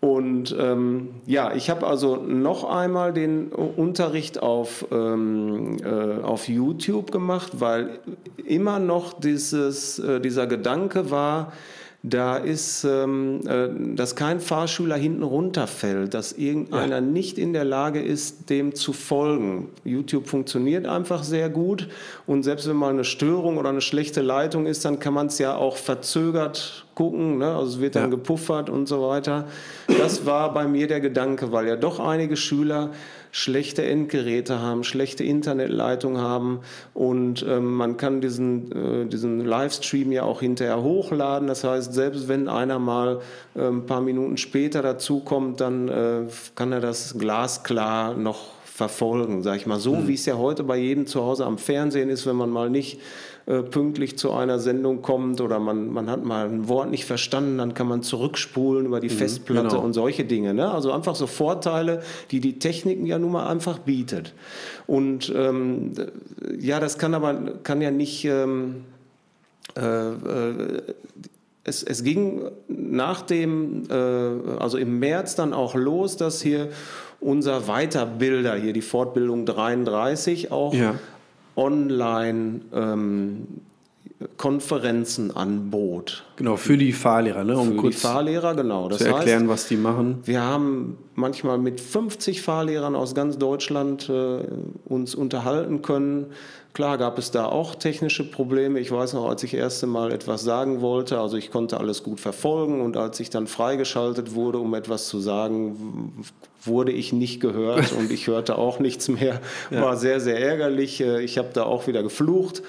Und 0.00 0.56
ähm, 0.58 1.10
ja, 1.26 1.54
ich 1.54 1.68
habe 1.68 1.86
also 1.86 2.16
noch 2.16 2.64
einmal 2.64 3.12
den 3.12 3.48
Unterricht 3.48 4.42
auf, 4.42 4.86
ähm, 4.90 5.76
äh, 5.84 6.22
auf 6.22 6.48
YouTube 6.48 7.12
gemacht, 7.12 7.60
weil 7.60 7.98
immer 8.46 8.78
noch 8.78 9.12
dieses, 9.12 9.98
äh, 9.98 10.20
dieser 10.20 10.46
Gedanke 10.46 11.10
war, 11.10 11.52
da 12.02 12.38
ist, 12.38 12.84
ähm, 12.84 13.40
äh, 13.46 13.68
dass 13.94 14.16
kein 14.16 14.40
Fahrschüler 14.40 14.96
hinten 14.96 15.22
runterfällt, 15.22 16.14
dass 16.14 16.32
irgendeiner 16.32 16.96
ja. 16.96 17.00
nicht 17.00 17.36
in 17.36 17.52
der 17.52 17.64
Lage 17.64 18.00
ist, 18.00 18.48
dem 18.48 18.74
zu 18.74 18.94
folgen. 18.94 19.68
YouTube 19.84 20.26
funktioniert 20.26 20.86
einfach 20.86 21.22
sehr 21.22 21.50
gut 21.50 21.88
und 22.26 22.42
selbst 22.42 22.66
wenn 22.68 22.76
mal 22.76 22.90
eine 22.90 23.04
Störung 23.04 23.58
oder 23.58 23.68
eine 23.68 23.82
schlechte 23.82 24.22
Leitung 24.22 24.64
ist, 24.64 24.84
dann 24.86 24.98
kann 24.98 25.12
man 25.12 25.26
es 25.26 25.38
ja 25.38 25.54
auch 25.54 25.76
verzögert 25.76 26.86
gucken, 26.94 27.38
ne? 27.38 27.54
also 27.54 27.76
es 27.76 27.80
wird 27.80 27.96
dann 27.96 28.04
ja. 28.04 28.08
gepuffert 28.10 28.68
und 28.68 28.86
so 28.86 29.02
weiter. 29.02 29.46
Das 29.86 30.26
war 30.26 30.52
bei 30.52 30.66
mir 30.66 30.86
der 30.86 31.00
Gedanke, 31.00 31.52
weil 31.52 31.66
ja 31.66 31.76
doch 31.76 31.98
einige 31.98 32.36
Schüler 32.36 32.90
schlechte 33.32 33.84
Endgeräte 33.84 34.60
haben, 34.60 34.84
schlechte 34.84 35.24
Internetleitung 35.24 36.18
haben 36.18 36.60
und 36.94 37.44
ähm, 37.48 37.74
man 37.74 37.96
kann 37.96 38.20
diesen, 38.20 38.72
äh, 38.72 39.06
diesen 39.06 39.44
Livestream 39.44 40.12
ja 40.12 40.24
auch 40.24 40.40
hinterher 40.40 40.82
hochladen. 40.82 41.48
Das 41.48 41.64
heißt, 41.64 41.92
selbst 41.92 42.28
wenn 42.28 42.48
einer 42.48 42.78
mal 42.78 43.20
äh, 43.54 43.62
ein 43.62 43.86
paar 43.86 44.00
Minuten 44.00 44.36
später 44.36 44.82
dazukommt, 44.82 45.60
dann 45.60 45.88
äh, 45.88 46.22
kann 46.54 46.72
er 46.72 46.80
das 46.80 47.18
glasklar 47.18 48.14
noch 48.14 48.60
verfolgen, 48.80 49.42
sag 49.42 49.56
ich 49.56 49.66
mal. 49.66 49.78
So 49.78 49.94
mhm. 49.94 50.08
wie 50.08 50.14
es 50.14 50.24
ja 50.24 50.38
heute 50.38 50.64
bei 50.64 50.78
jedem 50.78 51.06
zu 51.06 51.22
Hause 51.22 51.44
am 51.44 51.58
Fernsehen 51.58 52.08
ist, 52.08 52.26
wenn 52.26 52.36
man 52.36 52.48
mal 52.48 52.70
nicht 52.70 52.98
äh, 53.50 53.62
pünktlich 53.64 54.16
zu 54.16 54.32
einer 54.32 54.60
Sendung 54.60 55.02
kommt 55.02 55.40
oder 55.40 55.58
man, 55.58 55.92
man 55.92 56.08
hat 56.08 56.24
mal 56.24 56.46
ein 56.46 56.68
Wort 56.68 56.88
nicht 56.88 57.04
verstanden, 57.04 57.58
dann 57.58 57.74
kann 57.74 57.88
man 57.88 58.04
zurückspulen 58.04 58.86
über 58.86 59.00
die 59.00 59.08
mhm, 59.08 59.14
Festplatte 59.14 59.70
genau. 59.70 59.80
und 59.80 59.92
solche 59.92 60.24
Dinge. 60.24 60.54
Ne? 60.54 60.70
Also 60.70 60.92
einfach 60.92 61.16
so 61.16 61.26
Vorteile, 61.26 62.00
die 62.30 62.38
die 62.38 62.60
Technik 62.60 63.04
ja 63.04 63.18
nun 63.18 63.32
mal 63.32 63.48
einfach 63.48 63.80
bietet. 63.80 64.34
Und 64.86 65.32
ähm, 65.34 65.94
ja, 66.60 66.78
das 66.78 66.98
kann 66.98 67.12
aber 67.12 67.34
kann 67.64 67.80
ja 67.80 67.90
nicht. 67.90 68.24
Ähm, 68.24 68.84
äh, 69.76 69.80
äh, 69.82 70.82
es, 71.64 71.82
es, 71.82 72.04
ging 72.04 72.42
nach 72.68 73.22
dem, 73.22 73.82
äh, 73.90 73.94
also 73.94 74.78
im 74.78 74.98
März 75.00 75.34
dann 75.34 75.52
auch 75.52 75.74
los, 75.74 76.16
dass 76.16 76.40
hier 76.40 76.68
unser 77.20 77.66
Weiterbilder, 77.68 78.54
hier 78.54 78.72
die 78.72 78.80
Fortbildung 78.80 79.44
33, 79.44 80.52
auch 80.52 80.72
ja. 80.72 80.94
Online 81.60 82.62
ähm, 82.72 83.46
Konferenzen 84.36 85.34
anbot. 85.34 86.24
Genau, 86.36 86.56
für 86.56 86.76
die 86.76 86.92
Fahrlehrer, 86.92 87.44
ne? 87.44 87.56
um 87.56 87.70
für 87.70 87.76
kurz 87.76 87.96
die 87.96 88.00
Fahrlehrer, 88.00 88.54
genau. 88.54 88.88
Das 88.88 88.98
zu 88.98 89.04
erklären, 89.06 89.42
heißt, 89.42 89.48
was 89.48 89.68
die 89.68 89.76
machen. 89.76 90.18
Wir 90.24 90.42
haben 90.42 90.98
manchmal 91.14 91.58
mit 91.58 91.80
50 91.80 92.42
Fahrlehrern 92.42 92.94
aus 92.94 93.14
ganz 93.14 93.38
Deutschland 93.38 94.08
äh, 94.08 94.40
uns 94.86 95.14
unterhalten 95.14 95.80
können. 95.82 96.26
Klar 96.72 96.98
gab 96.98 97.18
es 97.18 97.30
da 97.30 97.46
auch 97.46 97.74
technische 97.74 98.30
Probleme. 98.30 98.78
Ich 98.78 98.92
weiß 98.92 99.14
noch, 99.14 99.28
als 99.28 99.42
ich 99.42 99.50
das 99.50 99.60
erste 99.60 99.86
Mal 99.86 100.12
etwas 100.12 100.42
sagen 100.42 100.80
wollte, 100.80 101.18
also 101.18 101.36
ich 101.36 101.50
konnte 101.50 101.78
alles 101.78 102.02
gut 102.02 102.20
verfolgen 102.20 102.80
und 102.80 102.96
als 102.96 103.18
ich 103.18 103.28
dann 103.28 103.48
freigeschaltet 103.48 104.34
wurde, 104.34 104.58
um 104.58 104.74
etwas 104.74 105.08
zu 105.08 105.18
sagen, 105.18 106.24
wurde 106.62 106.92
ich 106.92 107.12
nicht 107.12 107.40
gehört 107.40 107.92
und 107.98 108.12
ich 108.12 108.28
hörte 108.28 108.56
auch 108.56 108.78
nichts 108.78 109.08
mehr. 109.08 109.40
War 109.70 109.96
sehr, 109.96 110.20
sehr 110.20 110.40
ärgerlich. 110.40 111.00
Äh, 111.00 111.22
ich 111.22 111.38
habe 111.38 111.48
da 111.52 111.64
auch 111.64 111.86
wieder 111.86 112.02
geflucht 112.02 112.62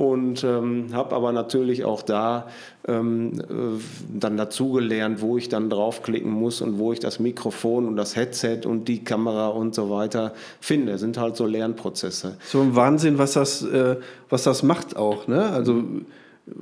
und 0.00 0.44
ähm, 0.44 0.86
habe 0.94 1.14
aber 1.14 1.30
natürlich 1.30 1.84
auch 1.84 2.00
da 2.00 2.48
ähm, 2.88 3.32
äh, 3.38 3.44
dann 4.18 4.38
dazugelernt, 4.38 5.20
wo 5.20 5.36
ich 5.36 5.50
dann 5.50 5.68
draufklicken 5.68 6.32
muss 6.32 6.62
und 6.62 6.78
wo 6.78 6.94
ich 6.94 7.00
das 7.00 7.20
Mikrofon 7.20 7.86
und 7.86 7.96
das 7.96 8.16
Headset 8.16 8.60
und 8.64 8.88
die 8.88 9.04
Kamera 9.04 9.48
und 9.48 9.74
so 9.74 9.90
weiter 9.90 10.32
finde. 10.58 10.92
Das 10.92 11.02
sind 11.02 11.18
halt 11.18 11.36
so 11.36 11.44
Lernprozesse. 11.44 12.38
So 12.46 12.62
ein 12.62 12.74
Wahnsinn, 12.74 13.18
was 13.18 13.34
das, 13.34 13.62
äh, 13.62 13.96
was 14.30 14.42
das 14.42 14.62
macht 14.62 14.96
auch. 14.96 15.28
Ne? 15.28 15.50
Also 15.50 15.84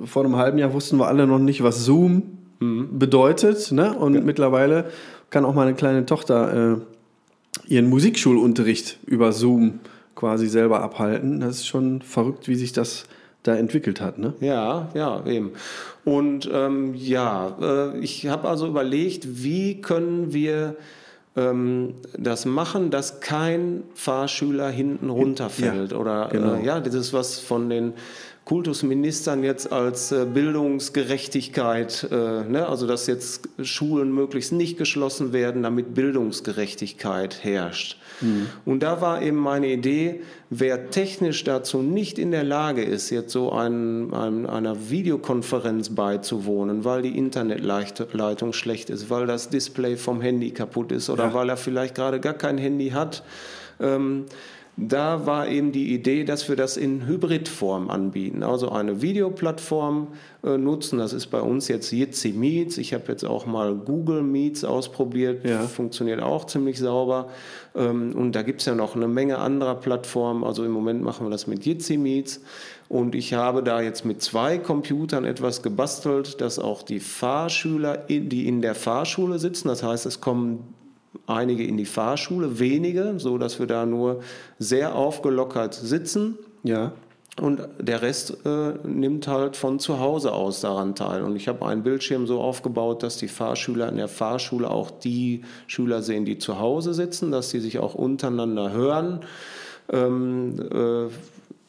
vor 0.03 0.25
einem 0.25 0.35
halben 0.35 0.57
Jahr 0.57 0.73
wussten 0.73 0.97
wir 0.97 1.07
alle 1.07 1.25
noch 1.25 1.39
nicht, 1.39 1.63
was 1.63 1.85
Zoom 1.85 2.39
mhm. 2.59 2.99
bedeutet. 2.99 3.71
Ne? 3.71 3.97
Und 3.97 4.15
ja. 4.15 4.19
mittlerweile 4.21 4.89
kann 5.29 5.45
auch 5.45 5.53
meine 5.53 5.75
kleine 5.75 6.05
Tochter 6.05 6.73
äh, 6.73 7.73
ihren 7.73 7.87
Musikschulunterricht 7.87 8.99
über 9.05 9.31
Zoom 9.31 9.79
quasi 10.15 10.49
selber 10.49 10.81
abhalten. 10.81 11.39
Das 11.39 11.59
ist 11.59 11.67
schon 11.67 12.01
verrückt, 12.01 12.49
wie 12.49 12.55
sich 12.55 12.73
das 12.73 13.05
da 13.43 13.55
entwickelt 13.55 14.01
hat. 14.01 14.17
Ne? 14.17 14.33
Ja, 14.41 14.89
ja, 14.93 15.25
eben. 15.25 15.51
Und 16.05 16.49
ähm, 16.51 16.93
ja, 16.95 17.55
äh, 17.61 17.99
ich 17.99 18.27
habe 18.27 18.47
also 18.49 18.67
überlegt, 18.67 19.43
wie 19.43 19.81
können 19.81 20.33
wir 20.33 20.75
ähm, 21.35 21.95
das 22.17 22.45
machen, 22.45 22.89
dass 22.91 23.21
kein 23.21 23.83
Fahrschüler 23.93 24.69
hinten 24.69 25.09
runterfällt. 25.09 25.91
Ja, 25.91 25.97
Oder 25.97 26.29
genau. 26.31 26.55
äh, 26.55 26.65
ja, 26.65 26.79
das 26.79 26.93
ist 26.93 27.13
was 27.13 27.39
von 27.39 27.69
den 27.69 27.93
Kultusministern 28.49 29.43
jetzt 29.43 29.71
als 29.71 30.11
äh, 30.11 30.25
Bildungsgerechtigkeit, 30.25 32.07
äh, 32.09 32.15
ne? 32.15 32.65
also 32.67 32.87
dass 32.87 33.05
jetzt 33.05 33.47
Schulen 33.61 34.11
möglichst 34.11 34.53
nicht 34.53 34.75
geschlossen 34.75 35.33
werden, 35.33 35.61
damit 35.61 35.93
Bildungsgerechtigkeit 35.93 37.43
herrscht. 37.43 37.99
Mhm. 38.21 38.47
Und 38.65 38.81
da 38.81 39.01
war 39.01 39.21
eben 39.21 39.37
meine 39.37 39.67
Idee, 39.67 40.21
wer 40.49 40.89
technisch 40.89 41.43
dazu 41.43 41.83
nicht 41.83 42.17
in 42.17 42.31
der 42.31 42.43
Lage 42.43 42.81
ist, 42.81 43.11
jetzt 43.11 43.33
so 43.33 43.51
ein, 43.51 44.11
ein, 44.15 44.47
einer 44.47 44.89
Videokonferenz 44.89 45.89
beizuwohnen, 45.89 46.83
weil 46.83 47.03
die 47.03 47.15
Internetleitung 47.15 48.53
schlecht 48.53 48.89
ist, 48.89 49.11
weil 49.11 49.27
das 49.27 49.49
Display 49.49 49.95
vom 49.95 50.21
Handy 50.21 50.49
kaputt 50.49 50.91
ist 50.91 51.11
oder 51.11 51.25
ja. 51.25 51.33
weil 51.35 51.49
er 51.49 51.57
vielleicht 51.57 51.93
gerade 51.93 52.19
gar 52.19 52.33
kein 52.33 52.57
Handy 52.57 52.89
hat, 52.89 53.21
ähm, 53.79 54.25
da 54.81 55.25
war 55.25 55.47
eben 55.47 55.71
die 55.71 55.93
Idee, 55.93 56.23
dass 56.23 56.47
wir 56.47 56.55
das 56.55 56.77
in 56.77 57.05
Hybridform 57.05 57.89
anbieten. 57.89 58.43
Also 58.43 58.69
eine 58.69 59.01
Videoplattform 59.01 60.07
äh, 60.43 60.57
nutzen. 60.57 60.99
Das 60.99 61.11
ist 61.11 61.27
bei 61.27 61.41
uns 61.41 61.67
jetzt 61.67 61.91
Jitsi 61.91 62.31
Meets. 62.31 62.77
Ich 62.77 62.93
habe 62.93 63.03
jetzt 63.09 63.25
auch 63.25 63.45
mal 63.45 63.75
Google 63.75 64.21
Meets 64.21 64.63
ausprobiert. 64.63 65.45
Ja. 65.45 65.63
Funktioniert 65.63 66.21
auch 66.21 66.45
ziemlich 66.45 66.79
sauber. 66.79 67.29
Ähm, 67.75 68.15
und 68.15 68.33
da 68.33 68.41
gibt 68.41 68.61
es 68.61 68.67
ja 68.67 68.75
noch 68.75 68.95
eine 68.95 69.09
Menge 69.09 69.39
anderer 69.39 69.75
Plattformen. 69.75 70.45
Also 70.45 70.63
im 70.63 70.71
Moment 70.71 71.01
machen 71.01 71.25
wir 71.25 71.31
das 71.31 71.45
mit 71.45 71.65
Jitsi 71.65 71.97
Meets. 71.97 72.41
Und 72.87 73.15
ich 73.15 73.33
habe 73.33 73.61
da 73.61 73.81
jetzt 73.81 74.05
mit 74.05 74.21
zwei 74.21 74.57
Computern 74.57 75.25
etwas 75.25 75.61
gebastelt, 75.61 76.39
dass 76.39 76.57
auch 76.57 76.83
die 76.83 77.01
Fahrschüler, 77.01 77.97
die 78.07 78.47
in 78.47 78.61
der 78.61 78.75
Fahrschule 78.75 79.39
sitzen, 79.39 79.67
das 79.67 79.83
heißt, 79.83 80.05
es 80.05 80.21
kommen 80.21 80.73
einige 81.27 81.63
in 81.63 81.77
die 81.77 81.85
Fahrschule, 81.85 82.59
wenige, 82.59 83.15
so 83.17 83.37
dass 83.37 83.59
wir 83.59 83.67
da 83.67 83.85
nur 83.85 84.21
sehr 84.57 84.95
aufgelockert 84.95 85.73
sitzen. 85.73 86.37
Ja. 86.63 86.93
Und 87.39 87.61
der 87.79 88.01
Rest 88.01 88.37
äh, 88.45 88.73
nimmt 88.85 89.27
halt 89.27 89.55
von 89.55 89.79
zu 89.79 89.99
Hause 89.99 90.33
aus 90.33 90.59
daran 90.61 90.95
teil. 90.95 91.23
Und 91.23 91.35
ich 91.35 91.47
habe 91.47 91.65
einen 91.65 91.83
Bildschirm 91.83 92.27
so 92.27 92.41
aufgebaut, 92.41 93.01
dass 93.01 93.17
die 93.17 93.29
Fahrschüler 93.29 93.87
in 93.87 93.95
der 93.95 94.09
Fahrschule 94.09 94.69
auch 94.69 94.91
die 94.91 95.43
Schüler 95.67 96.01
sehen, 96.01 96.25
die 96.25 96.37
zu 96.37 96.59
Hause 96.59 96.93
sitzen, 96.93 97.31
dass 97.31 97.49
sie 97.49 97.61
sich 97.61 97.79
auch 97.79 97.95
untereinander 97.95 98.73
hören. 98.73 99.21
Ähm, 99.91 100.59
äh, 100.59 101.07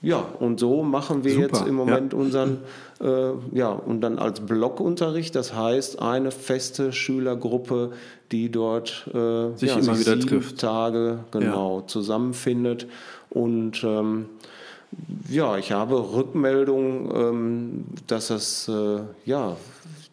ja, 0.03 0.25
und 0.39 0.59
so 0.61 0.83
machen 0.83 1.25
wir 1.25 1.35
Super, 1.35 1.47
jetzt 1.47 1.67
im 1.67 1.75
Moment 1.75 2.15
ja. 2.15 2.19
unseren, 2.19 2.59
äh, 3.03 3.33
ja, 3.53 3.69
und 3.69 4.01
dann 4.01 4.19
als 4.19 4.41
Blockunterricht, 4.41 5.35
das 5.35 5.55
heißt 5.55 6.01
eine 6.01 6.31
feste 6.31 6.93
Schülergruppe, 6.93 7.91
die 8.33 8.51
dort 8.51 9.07
äh, 9.13 9.55
sich 9.57 9.69
ja, 9.69 9.79
immer 9.79 9.95
sich 9.95 10.07
wieder 10.07 10.19
trifft. 10.19 10.59
Tage 10.59 11.25
genau 11.31 11.81
ja. 11.81 11.87
zusammenfindet. 11.87 12.87
Und 13.29 13.85
ähm, 13.85 14.27
ja, 15.29 15.57
ich 15.57 15.73
habe 15.73 16.13
Rückmeldungen, 16.13 17.11
ähm, 17.15 17.85
dass 18.07 18.29
das 18.29 18.69
äh, 18.69 19.01
ja 19.25 19.57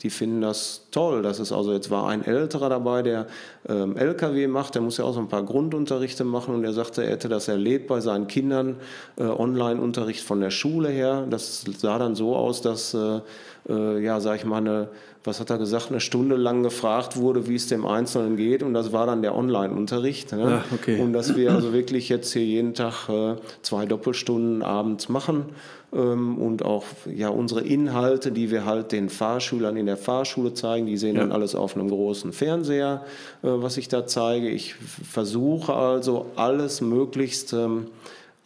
die 0.03 0.10
finden 0.12 0.41
das 0.41 0.88
toll. 0.91 1.24
Das 1.24 1.39
ist 1.39 1.51
also, 1.51 1.74
jetzt 1.74 1.89
war 1.89 2.07
ein 2.07 2.24
Älterer 2.24 2.69
dabei, 2.69 3.01
der 3.01 3.27
ähm, 3.67 3.98
LKW 3.98 4.48
macht, 4.48 4.75
der 4.75 4.81
muss 4.81 4.98
ja 4.98 5.05
auch 5.05 5.13
so 5.13 5.19
ein 5.19 5.27
paar 5.27 5.43
Grundunterrichte 5.43 6.24
machen 6.24 6.53
und 6.53 6.63
er 6.63 6.74
sagte, 6.74 7.03
er 7.03 7.12
hätte 7.12 7.29
das 7.29 7.48
erlebt 7.48 7.88
bei 7.88 8.00
seinen 8.00 8.27
Kindern, 8.27 8.75
äh, 9.17 9.24
Online-Unterricht 9.24 10.24
von 10.24 10.39
der 10.39 10.51
Schule 10.51 10.89
her. 10.89 11.25
Das 11.29 11.65
sah 11.77 11.98
dann 11.98 12.15
so 12.15 12.36
aus, 12.36 12.62
dass, 12.62 12.93
äh, 12.93 13.22
äh, 13.69 14.03
ja, 14.03 14.19
sag 14.19 14.38
ich 14.38 14.45
mal, 14.45 14.57
eine 14.57 14.89
was 15.27 15.41
hat 15.41 15.50
er 15.50 15.57
gesagt, 15.57 15.89
eine 15.89 16.00
Stunde 16.00 16.38
lang 16.38 16.63
gefragt 16.63 17.17
wurde, 17.17 17.47
wie 17.47 17.55
es 17.55 17.67
dem 17.67 17.86
Einzelnen 17.86 18.38
geht. 18.38 18.63
Und 18.63 18.74
das 18.74 18.93
war 18.93 19.05
dann 19.05 19.21
der 19.21 19.36
Online-Unterricht. 19.36 20.31
Ne? 20.31 20.63
Ah, 20.63 20.74
okay. 20.74 21.00
Und 21.01 21.13
dass 21.13 21.36
wir 21.36 21.51
also 21.51 21.74
wirklich 21.74 22.09
jetzt 22.09 22.31
hier 22.31 22.45
jeden 22.45 22.74
Tag 22.74 23.09
äh, 23.09 23.36
zwei 23.62 23.86
Doppelstunden 23.86 24.63
abends 24.63 25.09
machen 25.09 25.47
ähm, 25.93 26.38
und 26.38 26.63
auch 26.63 26.86
ja, 27.13 27.27
unsere 27.27 27.62
Inhalte, 27.62 28.31
die 28.31 28.50
wir 28.50 28.65
halt 28.65 28.93
den 28.93 29.09
Fahrschülern 29.09 29.75
in 29.75 29.86
der 29.86 29.97
Fahrschule 29.97 30.53
zeigen, 30.53 30.86
die 30.86 30.97
sehen 30.97 31.15
ja. 31.15 31.21
dann 31.21 31.33
alles 31.33 31.53
auf 31.53 31.75
einem 31.75 31.89
großen 31.89 32.31
Fernseher, 32.31 33.03
äh, 33.43 33.47
was 33.50 33.77
ich 33.77 33.89
da 33.89 34.07
zeige. 34.07 34.50
Ich 34.50 34.75
versuche 34.75 35.74
also 35.74 36.27
alles 36.38 36.79
möglichst 36.79 37.51
ähm, 37.51 37.88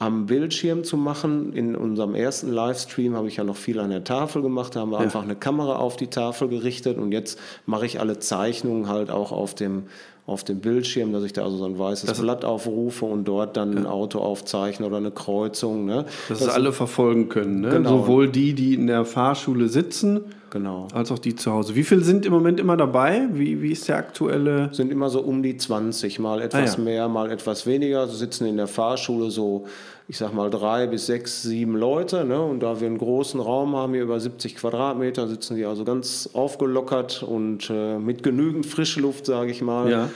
am 0.02 0.26
Bildschirm 0.26 0.84
zu 0.84 0.98
machen. 0.98 1.54
In 1.54 1.76
unserem 1.76 2.16
ersten 2.16 2.52
Livestream 2.52 3.16
habe 3.16 3.28
ich 3.28 3.38
ja 3.38 3.44
noch 3.44 3.56
viel 3.56 3.80
an 3.80 3.92
der 3.92 4.04
Tafel 4.04 4.42
gemacht. 4.42 4.76
Da 4.76 4.80
haben 4.80 4.90
wir 4.90 4.98
ja. 4.98 5.04
einfach 5.04 5.22
eine 5.22 5.36
Kamera 5.36 5.76
auf 5.76 5.96
die 5.96 6.08
Tafel 6.08 6.48
gerichtet 6.48 6.98
und 6.98 7.12
jetzt 7.12 7.40
mache 7.68 7.86
ich 7.86 8.00
alle 8.00 8.18
Zeichnungen 8.18 8.88
halt 8.88 9.12
auch 9.12 9.32
auf 9.32 9.54
dem 9.54 9.84
auf 10.26 10.44
dem 10.44 10.60
Bildschirm, 10.60 11.12
dass 11.12 11.24
ich 11.24 11.34
da 11.34 11.44
also 11.44 11.58
so 11.58 11.66
ein 11.66 11.78
weißes 11.78 12.08
das 12.08 12.22
Blatt 12.22 12.46
aufrufe 12.46 13.06
und 13.06 13.26
dort 13.26 13.58
dann 13.58 13.78
ein 13.78 13.86
Auto 13.86 14.20
aufzeichne 14.20 14.86
oder 14.86 14.98
eine 14.98 15.12
Kreuzung. 15.12 15.86
Ne? 15.86 16.06
Dass 16.30 16.40
das 16.40 16.50
alle 16.50 16.72
verfolgen 16.72 17.28
können. 17.30 17.62
Ne? 17.62 17.70
Genau. 17.70 17.90
Sowohl 17.90 18.30
die, 18.30 18.54
die 18.54 18.74
in 18.76 18.88
der 18.88 19.06
Fahrschule 19.06 19.68
sitzen 19.68 20.22
genau. 20.52 20.88
Als 20.94 21.12
auch 21.12 21.18
die 21.18 21.36
zu 21.36 21.52
Hause. 21.52 21.76
Wie 21.76 21.84
viele 21.84 22.02
sind 22.02 22.26
im 22.26 22.34
Moment 22.34 22.60
immer 22.60 22.78
dabei? 22.78 23.28
Wie, 23.34 23.62
wie 23.64 23.72
ist 23.72 23.88
der 23.88 23.98
aktuelle? 23.98 24.70
Sind 24.74 24.92
immer 24.92 25.10
so 25.10 25.22
um 25.22 25.42
die 25.42 25.58
20, 25.58 26.20
mal 26.20 26.42
etwas 26.42 26.76
Ah, 26.76 26.78
ja. 26.78 26.84
mehr, 26.84 27.08
mal 27.08 27.32
etwas 27.32 27.66
weniger. 27.66 28.08
So 28.08 28.16
sitzen 28.16 28.46
in 28.46 28.58
der 28.58 28.68
Fahrschule 28.68 29.32
so, 29.32 29.66
ich 30.12 30.18
sag 30.18 30.34
mal, 30.34 30.50
drei 30.50 30.88
bis 30.88 31.06
sechs, 31.06 31.42
sieben 31.42 31.78
Leute. 31.78 32.26
Ne? 32.26 32.42
Und 32.42 32.60
da 32.60 32.82
wir 32.82 32.88
einen 32.88 32.98
großen 32.98 33.40
Raum 33.40 33.78
haben, 33.78 33.94
hier 33.94 34.04
über 34.04 34.20
70 34.20 34.58
Quadratmeter, 34.58 35.26
sitzen 35.30 35.56
die 35.56 35.64
also 35.64 35.86
ganz 35.86 36.32
aufgelockert 36.34 37.24
und 37.24 37.70
äh, 37.70 37.98
mit 37.98 38.22
genügend 38.22 38.66
Frischluft, 38.66 39.26
sage 39.26 39.52
ich 39.52 39.62
mal. 39.62 39.90
Ja. 39.90 40.10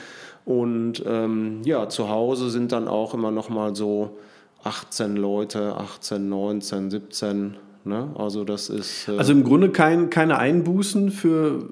Und 0.44 1.02
ähm, 1.08 1.62
ja, 1.64 1.88
zu 1.88 2.10
Hause 2.10 2.50
sind 2.50 2.74
dann 2.74 2.90
auch 2.90 3.14
immer 3.14 3.32
noch 3.32 3.48
mal 3.48 3.74
so 3.74 4.18
18 4.66 5.16
Leute, 5.16 5.76
18, 5.78 6.28
19, 6.28 6.92
17. 6.92 7.56
Ne? 7.86 8.10
Also 8.18 8.44
das 8.44 8.70
ist... 8.70 9.08
Äh, 9.08 9.18
Also 9.18 9.32
im 9.32 9.46
Grunde 9.46 9.70
kein, 9.70 10.10
keine 10.10 10.38
Einbußen 10.38 11.10
für, 11.10 11.70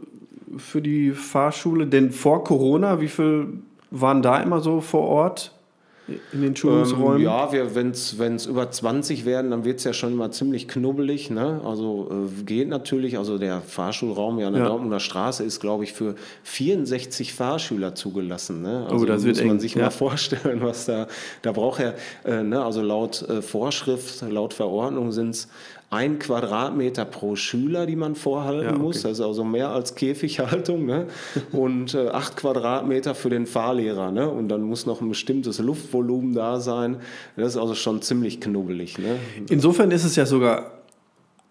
für 0.55 0.81
die 0.81 1.11
Fahrschule, 1.11 1.87
denn 1.87 2.11
vor 2.11 2.45
Corona, 2.45 3.01
wie 3.01 3.09
viel 3.09 3.47
waren 3.91 4.21
da 4.21 4.37
immer 4.37 4.61
so 4.61 4.79
vor 4.79 5.09
Ort 5.09 5.52
in 6.33 6.41
den 6.41 6.55
Schulungsräumen? 6.55 7.17
Ähm, 7.17 7.23
ja, 7.23 7.49
wenn 7.51 7.91
es 8.35 8.45
über 8.45 8.69
20 8.69 9.25
werden, 9.25 9.51
dann 9.51 9.63
wird 9.63 9.79
es 9.79 9.85
ja 9.85 9.93
schon 9.93 10.13
immer 10.13 10.31
ziemlich 10.31 10.67
knubbelig. 10.67 11.29
Ne? 11.29 11.61
Also 11.63 12.09
äh, 12.11 12.43
geht 12.43 12.67
natürlich, 12.67 13.17
also 13.17 13.37
der 13.37 13.61
Fahrschulraum 13.61 14.39
ja 14.39 14.47
an 14.47 14.53
der 14.53 14.63
Ja. 14.63 14.69
Dortmunder 14.69 14.99
Straße 14.99 15.43
ist, 15.43 15.59
glaube 15.59 15.85
ich, 15.85 15.93
für 15.93 16.15
64 16.43 17.33
Fahrschüler 17.33 17.95
zugelassen. 17.95 18.61
Ne? 18.61 18.85
Also 18.89 19.03
Oh, 19.03 19.05
das 19.05 19.25
muss 19.25 19.39
man 19.39 19.51
eng, 19.51 19.59
sich 19.59 19.75
ja. 19.75 19.83
mal 19.83 19.89
vorstellen, 19.91 20.61
was 20.61 20.85
da, 20.85 21.07
da 21.41 21.51
braucht 21.51 21.79
er, 21.81 21.95
äh, 22.25 22.43
ne? 22.43 22.63
also 22.63 22.81
laut 22.81 23.21
äh, 23.29 23.41
Vorschrift, 23.41 24.21
laut 24.29 24.53
Verordnung 24.53 25.11
sind 25.11 25.29
es 25.29 25.47
ein 25.89 26.17
Quadratmeter 26.17 27.05
pro 27.05 27.35
Schüler, 27.35 27.85
die 27.85 27.95
man 27.95 28.15
vorhalten 28.15 28.63
Ja, 28.63 28.69
okay. 28.71 28.79
muss. 28.79 29.03
Das 29.03 29.11
ist 29.13 29.21
also 29.21 29.43
mehr 29.43 29.69
als 29.69 29.93
Käfighaltung. 29.93 30.87
Ne? 30.87 31.05
Und 31.51 31.93
äh, 31.93 32.07
acht 32.07 32.35
Quadratmeter 32.35 33.13
für 33.13 33.29
den 33.29 33.45
Fahrlehrer. 33.45 34.09
Ne? 34.11 34.27
Und 34.27 34.49
dann 34.49 34.63
muss 34.63 34.87
noch 34.87 35.01
ein 35.01 35.09
bestimmtes 35.09 35.59
Luftvolumen 35.93 36.33
da 36.33 36.59
sein. 36.59 36.97
Das 37.35 37.49
ist 37.49 37.57
also 37.57 37.75
schon 37.75 38.01
ziemlich 38.01 38.41
knubbelig. 38.41 38.97
Ne? 38.97 39.17
Insofern 39.49 39.91
ist 39.91 40.03
es 40.03 40.15
ja 40.15 40.25
sogar 40.25 40.71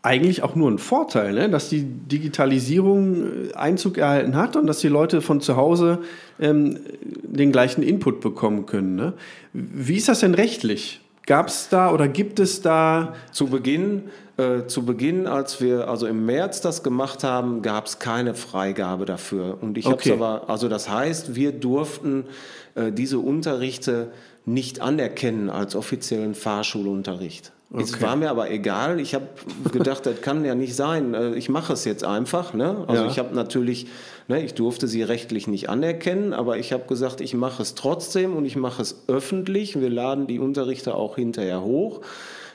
eigentlich 0.05 0.43
auch 0.43 0.57
nur 0.57 0.69
ein 0.69 0.79
Vorteil, 0.79 1.33
ne? 1.33 1.49
dass 1.49 1.69
die 1.69 1.85
Digitalisierung 1.85 3.51
äh, 3.51 3.55
Einzug 3.55 3.99
erhalten 3.99 4.35
hat 4.35 4.57
und 4.57 4.67
dass 4.67 4.81
die 4.81 4.89
Leute 4.89 5.21
von 5.21 5.41
zu 5.41 5.57
Hause 5.57 6.01
ähm, 6.41 6.81
den 7.23 7.53
gleichen 7.53 7.83
Input 7.83 8.21
bekommen 8.21 8.67
können. 8.67 8.97
Ne? 8.97 9.13
Wie 9.53 9.97
ist 9.97 10.09
das 10.09 10.21
denn 10.21 10.35
rechtlich? 10.35 11.01
Gab 11.27 11.47
es 11.47 11.69
da 11.69 11.93
oder 11.93 12.09
gibt 12.09 12.41
es 12.41 12.63
da 12.63 13.15
Zu 13.31 13.47
Beginn, 13.47 14.11
äh, 14.39 14.67
zu 14.67 14.85
Beginn, 14.85 15.29
als 15.29 15.61
wir 15.61 15.89
also 15.89 16.09
im 16.09 16.27
März 16.27 16.61
das 16.63 16.83
gemacht 16.83 17.23
haben, 17.23 17.63
gab 17.63 17.87
es 17.87 18.01
keine 18.01 18.35
Freigabe 18.35 19.05
dafür. 19.05 19.59
Und 19.61 19.79
ich 19.79 19.87
Okay. 19.87 20.11
habe 20.11 20.21
es 20.21 20.21
aber, 20.41 20.51
also 20.51 20.69
das 20.69 20.89
heißt, 20.89 21.37
wir 21.37 21.53
durften 21.53 22.25
äh, 22.75 22.91
diese 22.91 23.21
Unterrichte 23.21 24.11
nicht 24.45 24.81
anerkennen 24.81 25.51
als 25.51 25.75
offiziellen 25.77 26.35
Fahrschulunterricht. 26.35 27.53
Es 27.75 27.95
Okay. 27.95 28.03
war 28.03 28.17
mir 28.17 28.29
aber 28.29 28.51
egal. 28.51 29.01
Ich 29.01 29.15
habe 29.15 29.29
gedacht, 29.73 30.05
das 30.05 30.21
kann 30.21 30.45
ja 30.45 30.55
nicht 30.55 30.75
sein. 30.77 31.15
Äh, 31.15 31.35
Ich 31.37 31.49
mache 31.49 31.73
es 31.73 31.85
jetzt 31.87 32.05
einfach. 32.05 32.53
Ne? 32.53 32.85
Also 32.87 33.05
Ja. 33.05 33.11
ich 33.11 33.19
habe 33.19 33.35
natürlich, 33.35 33.87
ne, 34.29 34.45
ich 34.45 34.53
durfte 34.53 34.89
sie 34.89 35.03
rechtlich 35.03 35.47
nicht 35.47 35.71
anerkennen, 35.71 36.35
aber 36.35 36.59
ich 36.59 36.73
habe 36.75 36.85
gesagt, 36.87 37.23
ich 37.23 37.33
mache 37.33 37.63
es 37.63 37.75
trotzdem 37.75 38.37
und 38.37 38.45
ich 38.45 38.57
mache 38.57 38.83
es 38.83 39.05
öffentlich. 39.09 39.81
Wir 39.81 39.89
laden 39.89 40.27
die 40.27 40.39
Unterrichte 40.39 40.95
auch 40.95 41.17
hinterher 41.17 41.63
hoch, 41.63 42.03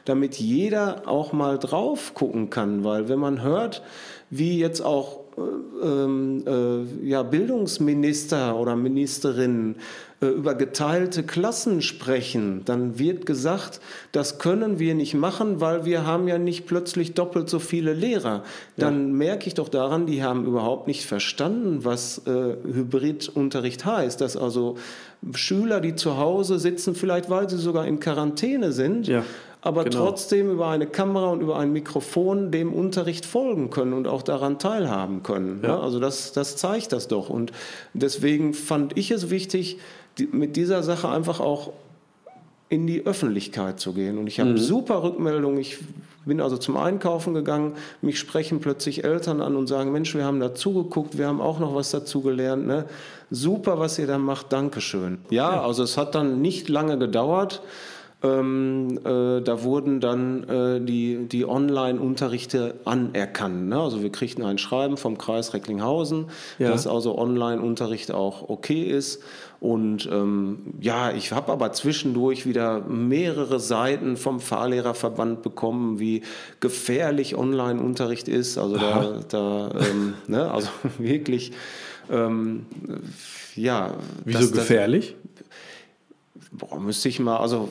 damit 0.07 0.35
jeder 0.37 1.03
auch 1.07 1.33
mal 1.33 1.57
drauf 1.57 2.13
gucken 2.13 2.49
kann, 2.49 2.83
weil 2.83 3.09
wenn 3.09 3.19
man 3.19 3.41
hört, 3.41 3.83
wie 4.29 4.59
jetzt 4.59 4.81
auch 4.81 5.21
äh, 5.37 5.85
ähm, 5.85 6.43
äh, 6.47 7.07
ja, 7.07 7.23
Bildungsminister 7.23 8.55
oder 8.57 8.75
Ministerinnen 8.75 9.75
äh, 10.19 10.25
über 10.27 10.55
geteilte 10.55 11.23
Klassen 11.23 11.81
sprechen, 11.81 12.63
dann 12.65 12.97
wird 12.97 13.25
gesagt, 13.25 13.79
das 14.11 14.39
können 14.39 14.79
wir 14.79 14.95
nicht 14.95 15.13
machen, 15.13 15.61
weil 15.61 15.85
wir 15.85 16.05
haben 16.05 16.27
ja 16.27 16.39
nicht 16.39 16.65
plötzlich 16.65 17.13
doppelt 17.13 17.49
so 17.49 17.59
viele 17.59 17.93
Lehrer. 17.93 18.43
Dann 18.77 19.13
merke 19.13 19.47
ich 19.47 19.53
doch 19.53 19.69
daran, 19.69 20.07
die 20.07 20.23
haben 20.23 20.45
überhaupt 20.45 20.87
nicht 20.87 21.05
verstanden, 21.05 21.85
was 21.85 22.23
äh, 22.25 22.55
Hybridunterricht 22.63 23.85
heißt. 23.85 24.19
Dass 24.19 24.35
also 24.35 24.77
Schüler, 25.33 25.81
die 25.81 25.95
zu 25.95 26.17
Hause 26.17 26.57
sitzen, 26.57 26.95
vielleicht 26.95 27.29
weil 27.29 27.49
sie 27.49 27.57
sogar 27.57 27.85
in 27.85 27.99
Quarantäne 27.99 28.71
sind, 28.71 29.07
Ja, 29.07 29.23
aber 29.61 29.83
genau. 29.83 30.05
trotzdem 30.05 30.51
über 30.51 30.67
eine 30.67 30.87
Kamera 30.87 31.29
und 31.31 31.41
über 31.41 31.57
ein 31.57 31.73
Mikrofon 31.73 32.51
dem 32.51 32.73
Unterricht 32.73 33.25
folgen 33.25 33.69
können 33.69 33.93
und 33.93 34.07
auch 34.07 34.21
daran 34.21 34.59
teilhaben 34.59 35.23
können. 35.23 35.61
Ja. 35.63 35.69
Ja. 35.69 35.79
also 35.79 35.99
das, 35.99 36.31
das 36.31 36.57
zeigt 36.57 36.93
das 36.93 37.07
doch. 37.07 37.29
Und 37.29 37.51
deswegen 37.93 38.53
fand 38.53 38.97
ich 38.97 39.11
es 39.11 39.29
wichtig, 39.29 39.79
die, 40.17 40.27
mit 40.27 40.55
dieser 40.55 40.83
Sache 40.83 41.09
einfach 41.09 41.39
auch 41.39 41.73
in 42.69 42.85
die 42.85 43.05
Öffentlichkeit 43.05 43.79
zu 43.79 43.93
gehen. 43.93 44.17
Und 44.17 44.27
ich 44.27 44.39
habe 44.41 44.57
super 44.57 45.01
Rückmeldungen. 45.01 45.57
Ich 45.57 45.77
bin 46.25 46.41
also 46.41 46.57
zum 46.57 46.75
Einkaufen 46.75 47.33
gegangen. 47.33 47.73
Mich 48.01 48.19
sprechen 48.19 48.59
plötzlich 48.59 49.05
Eltern 49.05 49.41
an 49.41 49.55
und 49.55 49.67
sagen, 49.67 49.93
Mensch, 49.93 50.13
wir 50.13 50.25
haben 50.25 50.41
da 50.41 50.53
zugeguckt, 50.53 51.17
wir 51.17 51.27
haben 51.27 51.39
auch 51.39 51.59
noch 51.59 51.73
was 51.73 51.91
dazu 51.91 52.21
gelernt. 52.21 52.67
Ne? 52.67 52.85
Super, 53.31 53.79
was 53.79 53.97
ihr 53.99 54.07
da 54.07 54.17
macht, 54.17 54.51
Dankeschön. 54.51 55.19
Ja, 55.29 55.61
also 55.63 55.81
es 55.83 55.97
hat 55.97 56.13
dann 56.13 56.41
nicht 56.41 56.67
lange 56.67 56.97
gedauert. 56.97 57.61
Ähm, 58.23 58.97
äh, 59.05 59.41
da 59.41 59.61
wurden 59.63 59.99
dann 59.99 60.43
äh, 60.49 60.81
die, 60.81 61.27
die 61.27 61.45
Online-Unterrichte 61.45 62.73
anerkannt. 62.83 63.69
Ne? 63.69 63.79
Also 63.79 64.01
wir 64.01 64.11
kriegten 64.11 64.43
ein 64.43 64.57
Schreiben 64.57 64.97
vom 64.97 65.19
Kreis 65.19 65.53
Recklinghausen, 65.53 66.25
Ja. 66.57 66.69
dass 66.71 66.87
also 66.87 67.15
Online-Unterricht 67.15 68.11
auch 68.11 68.49
okay 68.49 68.81
ist. 68.85 69.21
Und 69.59 70.09
ähm, 70.11 70.73
ja, 70.81 71.11
ich 71.11 71.31
habe 71.31 71.51
aber 71.51 71.73
zwischendurch 71.73 72.47
wieder 72.47 72.81
mehrere 72.81 73.59
Seiten 73.59 74.17
vom 74.17 74.39
Fahrlehrerverband 74.39 75.43
bekommen, 75.43 75.99
wie 75.99 76.23
gefährlich 76.59 77.35
Online-Unterricht 77.37 78.27
ist. 78.27 78.57
Also 78.57 78.77
da, 78.77 79.19
da 79.29 79.69
ähm, 79.79 80.15
ne? 80.27 80.51
also 80.51 80.69
wirklich, 80.97 81.51
ähm, 82.11 82.65
ja. 83.55 83.93
wieso 84.25 84.39
das- 84.39 84.49
das- 84.51 84.59
gefährlich? 84.59 85.15
Boah, 86.51 86.79
müsste 86.79 87.09
ich 87.09 87.19
mal, 87.19 87.37
also 87.37 87.69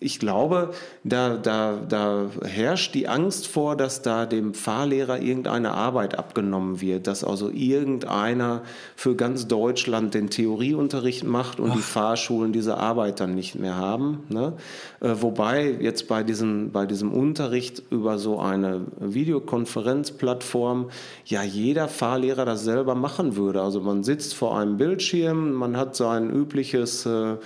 ich 0.00 0.18
glaube, 0.18 0.70
da, 1.04 1.36
da, 1.36 1.78
da 1.86 2.26
herrscht 2.42 2.94
die 2.94 3.06
Angst 3.06 3.46
vor, 3.46 3.76
dass 3.76 4.00
da 4.00 4.24
dem 4.24 4.54
Fahrlehrer 4.54 5.20
irgendeine 5.20 5.72
Arbeit 5.72 6.18
abgenommen 6.18 6.80
wird, 6.80 7.06
dass 7.06 7.22
also 7.22 7.50
irgendeiner 7.50 8.62
für 8.96 9.14
ganz 9.14 9.46
Deutschland 9.46 10.14
den 10.14 10.30
Theorieunterricht 10.30 11.24
macht 11.24 11.60
und 11.60 11.74
die 11.74 11.82
Fahrschulen 11.82 12.52
diese 12.52 12.78
Arbeit 12.78 13.20
dann 13.20 13.34
nicht 13.34 13.56
mehr 13.56 13.76
haben. 13.76 14.24
Ne? 14.30 14.54
Äh, 15.00 15.16
wobei 15.20 15.70
jetzt 15.80 16.08
bei 16.08 16.22
diesem, 16.22 16.72
bei 16.72 16.86
diesem 16.86 17.12
Unterricht 17.12 17.82
über 17.90 18.18
so 18.18 18.38
eine 18.40 18.86
Videokonferenzplattform 19.00 20.90
ja 21.26 21.42
jeder 21.42 21.88
Fahrlehrer 21.88 22.46
das 22.46 22.64
selber 22.64 22.94
machen 22.94 23.36
würde. 23.36 23.60
Also 23.60 23.80
man 23.82 24.02
sitzt 24.02 24.34
vor 24.34 24.58
einem 24.58 24.78
Bildschirm, 24.78 25.52
man 25.52 25.76
hat 25.76 25.94
sein 25.94 26.30
übliches 26.30 27.04
äh, 27.04 27.36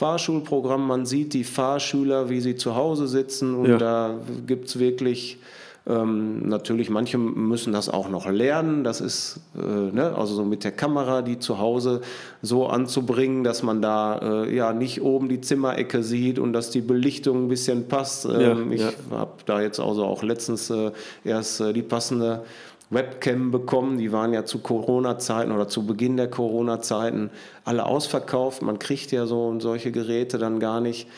Fahrschulprogramm, 0.00 0.86
man 0.86 1.04
sieht 1.04 1.34
die 1.34 1.44
Fahrschüler, 1.44 2.30
wie 2.30 2.40
sie 2.40 2.56
zu 2.56 2.74
Hause 2.74 3.06
sitzen 3.06 3.54
und 3.54 3.68
Ja. 3.68 3.76
da 3.76 4.14
gibt 4.46 4.68
es 4.68 4.78
wirklich 4.78 5.38
ähm, 5.86 6.48
natürlich, 6.48 6.90
manche 6.90 7.18
müssen 7.18 7.72
das 7.72 7.88
auch 7.88 8.08
noch 8.08 8.30
lernen. 8.30 8.84
Das 8.84 9.00
ist, 9.00 9.40
äh, 9.56 9.94
ne, 9.94 10.14
also 10.16 10.34
so 10.34 10.44
mit 10.44 10.62
der 10.62 10.72
Kamera, 10.72 11.22
die 11.22 11.38
zu 11.38 11.58
Hause 11.58 12.02
so 12.42 12.66
anzubringen, 12.66 13.44
dass 13.44 13.62
man 13.62 13.80
da 13.80 14.44
äh, 14.44 14.54
ja 14.54 14.72
nicht 14.72 15.02
oben 15.02 15.28
die 15.28 15.40
Zimmerecke 15.40 16.02
sieht 16.02 16.38
und 16.38 16.52
dass 16.52 16.70
die 16.70 16.82
Belichtung 16.82 17.44
ein 17.44 17.48
bisschen 17.48 17.88
passt. 17.88 18.26
Ähm, 18.26 18.72
ich 18.72 18.82
ja. 18.82 18.90
habe 19.10 19.32
da 19.46 19.60
jetzt 19.60 19.80
also 19.80 20.04
auch 20.04 20.22
letztens 20.22 20.70
äh, 20.70 20.92
erst 21.24 21.60
äh, 21.60 21.72
die 21.72 21.82
passende 21.82 22.44
Webcam 22.90 23.50
bekommen. 23.50 23.98
Die 23.98 24.12
waren 24.12 24.32
ja 24.32 24.44
zu 24.44 24.58
Corona-Zeiten 24.58 25.52
oder 25.52 25.68
zu 25.68 25.86
Beginn 25.86 26.16
der 26.16 26.28
Corona-Zeiten 26.28 27.30
alle 27.64 27.86
ausverkauft. 27.86 28.62
Man 28.62 28.78
kriegt 28.78 29.12
ja 29.12 29.26
so 29.26 29.58
solche 29.60 29.92
Geräte 29.92 30.38
dann 30.38 30.60
gar 30.60 30.80
nicht. 30.80 31.08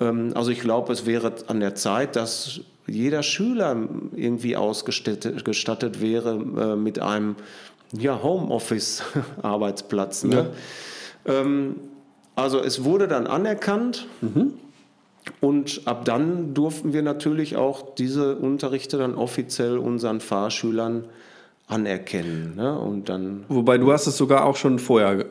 Ähm, 0.00 0.32
Also 0.34 0.50
ich 0.50 0.60
glaube, 0.60 0.92
es 0.92 1.06
wäre 1.06 1.32
an 1.48 1.60
der 1.60 1.74
Zeit, 1.74 2.16
dass 2.16 2.60
jeder 2.86 3.22
Schüler 3.22 3.76
irgendwie 4.14 4.56
ausgestattet 4.56 5.44
gestattet 5.44 6.00
wäre 6.00 6.34
äh, 6.34 6.76
mit 6.76 6.98
einem 6.98 7.36
ja, 7.92 8.22
Homeoffice-Arbeitsplatz. 8.22 10.24
Ne? 10.24 10.50
Ähm, 11.26 11.76
Also 12.34 12.60
es 12.60 12.84
wurde 12.84 13.08
dann 13.08 13.26
anerkannt. 13.26 14.06
Und 15.40 15.82
ab 15.84 16.04
dann 16.04 16.54
durften 16.54 16.92
wir 16.92 17.02
natürlich 17.02 17.56
auch 17.56 17.94
diese 17.94 18.36
Unterrichte 18.36 18.98
dann 18.98 19.14
offiziell 19.14 19.78
unseren 19.78 20.20
Fahrschülern 20.20 21.04
anerkennen. 21.68 22.54
Ne? 22.56 22.78
Und 22.78 23.08
dann 23.08 23.44
Wobei 23.48 23.78
du 23.78 23.92
hast 23.92 24.06
es 24.06 24.16
sogar 24.16 24.44
auch 24.44 24.56
schon 24.56 24.78
vorher 24.78 25.26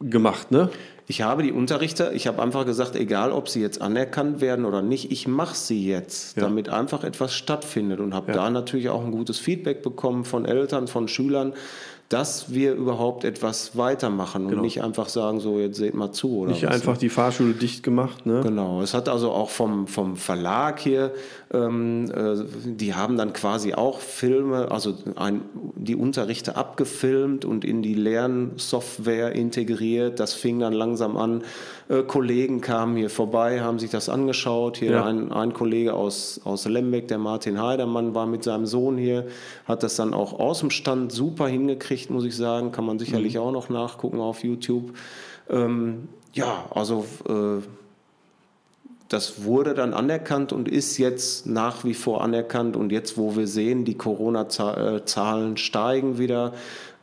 gemacht, 0.00 0.50
ne? 0.50 0.70
Ich 1.08 1.20
habe 1.20 1.42
die 1.42 1.52
Unterrichter, 1.52 2.12
ich 2.12 2.26
habe 2.28 2.40
einfach 2.40 2.64
gesagt, 2.64 2.94
egal 2.94 3.32
ob 3.32 3.48
sie 3.48 3.60
jetzt 3.60 3.82
anerkannt 3.82 4.40
werden 4.40 4.64
oder 4.64 4.82
nicht, 4.82 5.10
ich 5.10 5.26
mache 5.26 5.56
sie 5.56 5.86
jetzt, 5.86 6.36
ja. 6.36 6.44
damit 6.44 6.68
einfach 6.68 7.02
etwas 7.02 7.34
stattfindet 7.34 7.98
und 7.98 8.14
habe 8.14 8.28
ja. 8.28 8.34
da 8.34 8.50
natürlich 8.50 8.88
auch 8.88 9.04
ein 9.04 9.10
gutes 9.10 9.38
Feedback 9.38 9.82
bekommen 9.82 10.24
von 10.24 10.44
Eltern, 10.44 10.86
von 10.86 11.08
Schülern, 11.08 11.54
dass 12.12 12.52
wir 12.52 12.74
überhaupt 12.74 13.24
etwas 13.24 13.76
weitermachen 13.76 14.44
genau. 14.44 14.58
und 14.58 14.62
nicht 14.62 14.82
einfach 14.82 15.08
sagen, 15.08 15.40
so 15.40 15.58
jetzt 15.58 15.78
seht 15.78 15.94
mal 15.94 16.12
zu. 16.12 16.40
Oder 16.40 16.50
nicht 16.50 16.64
was, 16.64 16.74
einfach 16.74 16.92
ne? 16.92 16.98
die 16.98 17.08
Fahrschule 17.08 17.54
dicht 17.54 17.82
gemacht. 17.82 18.26
Ne? 18.26 18.40
Genau, 18.42 18.82
es 18.82 18.92
hat 18.92 19.08
also 19.08 19.30
auch 19.30 19.48
vom, 19.48 19.86
vom 19.86 20.16
Verlag 20.16 20.78
hier, 20.78 21.12
ähm, 21.54 22.10
äh, 22.14 22.44
die 22.64 22.94
haben 22.94 23.16
dann 23.16 23.32
quasi 23.32 23.72
auch 23.72 24.00
Filme, 24.00 24.70
also 24.70 24.94
ein, 25.16 25.40
die 25.74 25.96
Unterrichte 25.96 26.56
abgefilmt 26.56 27.44
und 27.46 27.64
in 27.64 27.82
die 27.82 27.94
Lernsoftware 27.94 29.32
integriert. 29.32 30.20
Das 30.20 30.34
fing 30.34 30.58
dann 30.58 30.74
langsam 30.74 31.16
an. 31.16 31.44
Äh, 31.88 32.02
Kollegen 32.02 32.60
kamen 32.60 32.96
hier 32.96 33.10
vorbei, 33.10 33.60
haben 33.60 33.78
sich 33.78 33.90
das 33.90 34.08
angeschaut. 34.08 34.76
Hier 34.76 34.92
ja. 34.92 35.04
ein, 35.04 35.32
ein 35.32 35.52
Kollege 35.52 35.94
aus, 35.94 36.40
aus 36.44 36.66
Lembeck, 36.66 37.08
der 37.08 37.18
Martin 37.18 37.60
Heidermann, 37.60 38.14
war 38.14 38.26
mit 38.26 38.44
seinem 38.44 38.66
Sohn 38.66 38.96
hier, 38.96 39.26
hat 39.66 39.82
das 39.82 39.96
dann 39.96 40.14
auch 40.14 40.38
aus 40.38 40.60
dem 40.60 40.70
Stand 40.70 41.12
super 41.12 41.48
hingekriegt, 41.48 42.01
muss 42.10 42.24
ich 42.24 42.36
sagen. 42.36 42.72
Kann 42.72 42.84
man 42.84 42.98
sicherlich 42.98 43.34
mhm. 43.34 43.40
auch 43.40 43.52
noch 43.52 43.68
nachgucken 43.68 44.20
auf 44.20 44.42
YouTube. 44.44 44.92
Ähm, 45.50 46.08
ja, 46.32 46.66
also 46.74 47.04
äh, 47.28 47.62
das 49.08 49.44
wurde 49.44 49.74
dann 49.74 49.92
anerkannt 49.92 50.52
und 50.52 50.68
ist 50.68 50.96
jetzt 50.96 51.46
nach 51.46 51.84
wie 51.84 51.94
vor 51.94 52.22
anerkannt. 52.22 52.76
Und 52.76 52.92
jetzt, 52.92 53.18
wo 53.18 53.36
wir 53.36 53.46
sehen, 53.46 53.84
die 53.84 53.94
Corona-Zahlen 53.94 55.56
steigen 55.58 56.18
wieder, 56.18 56.54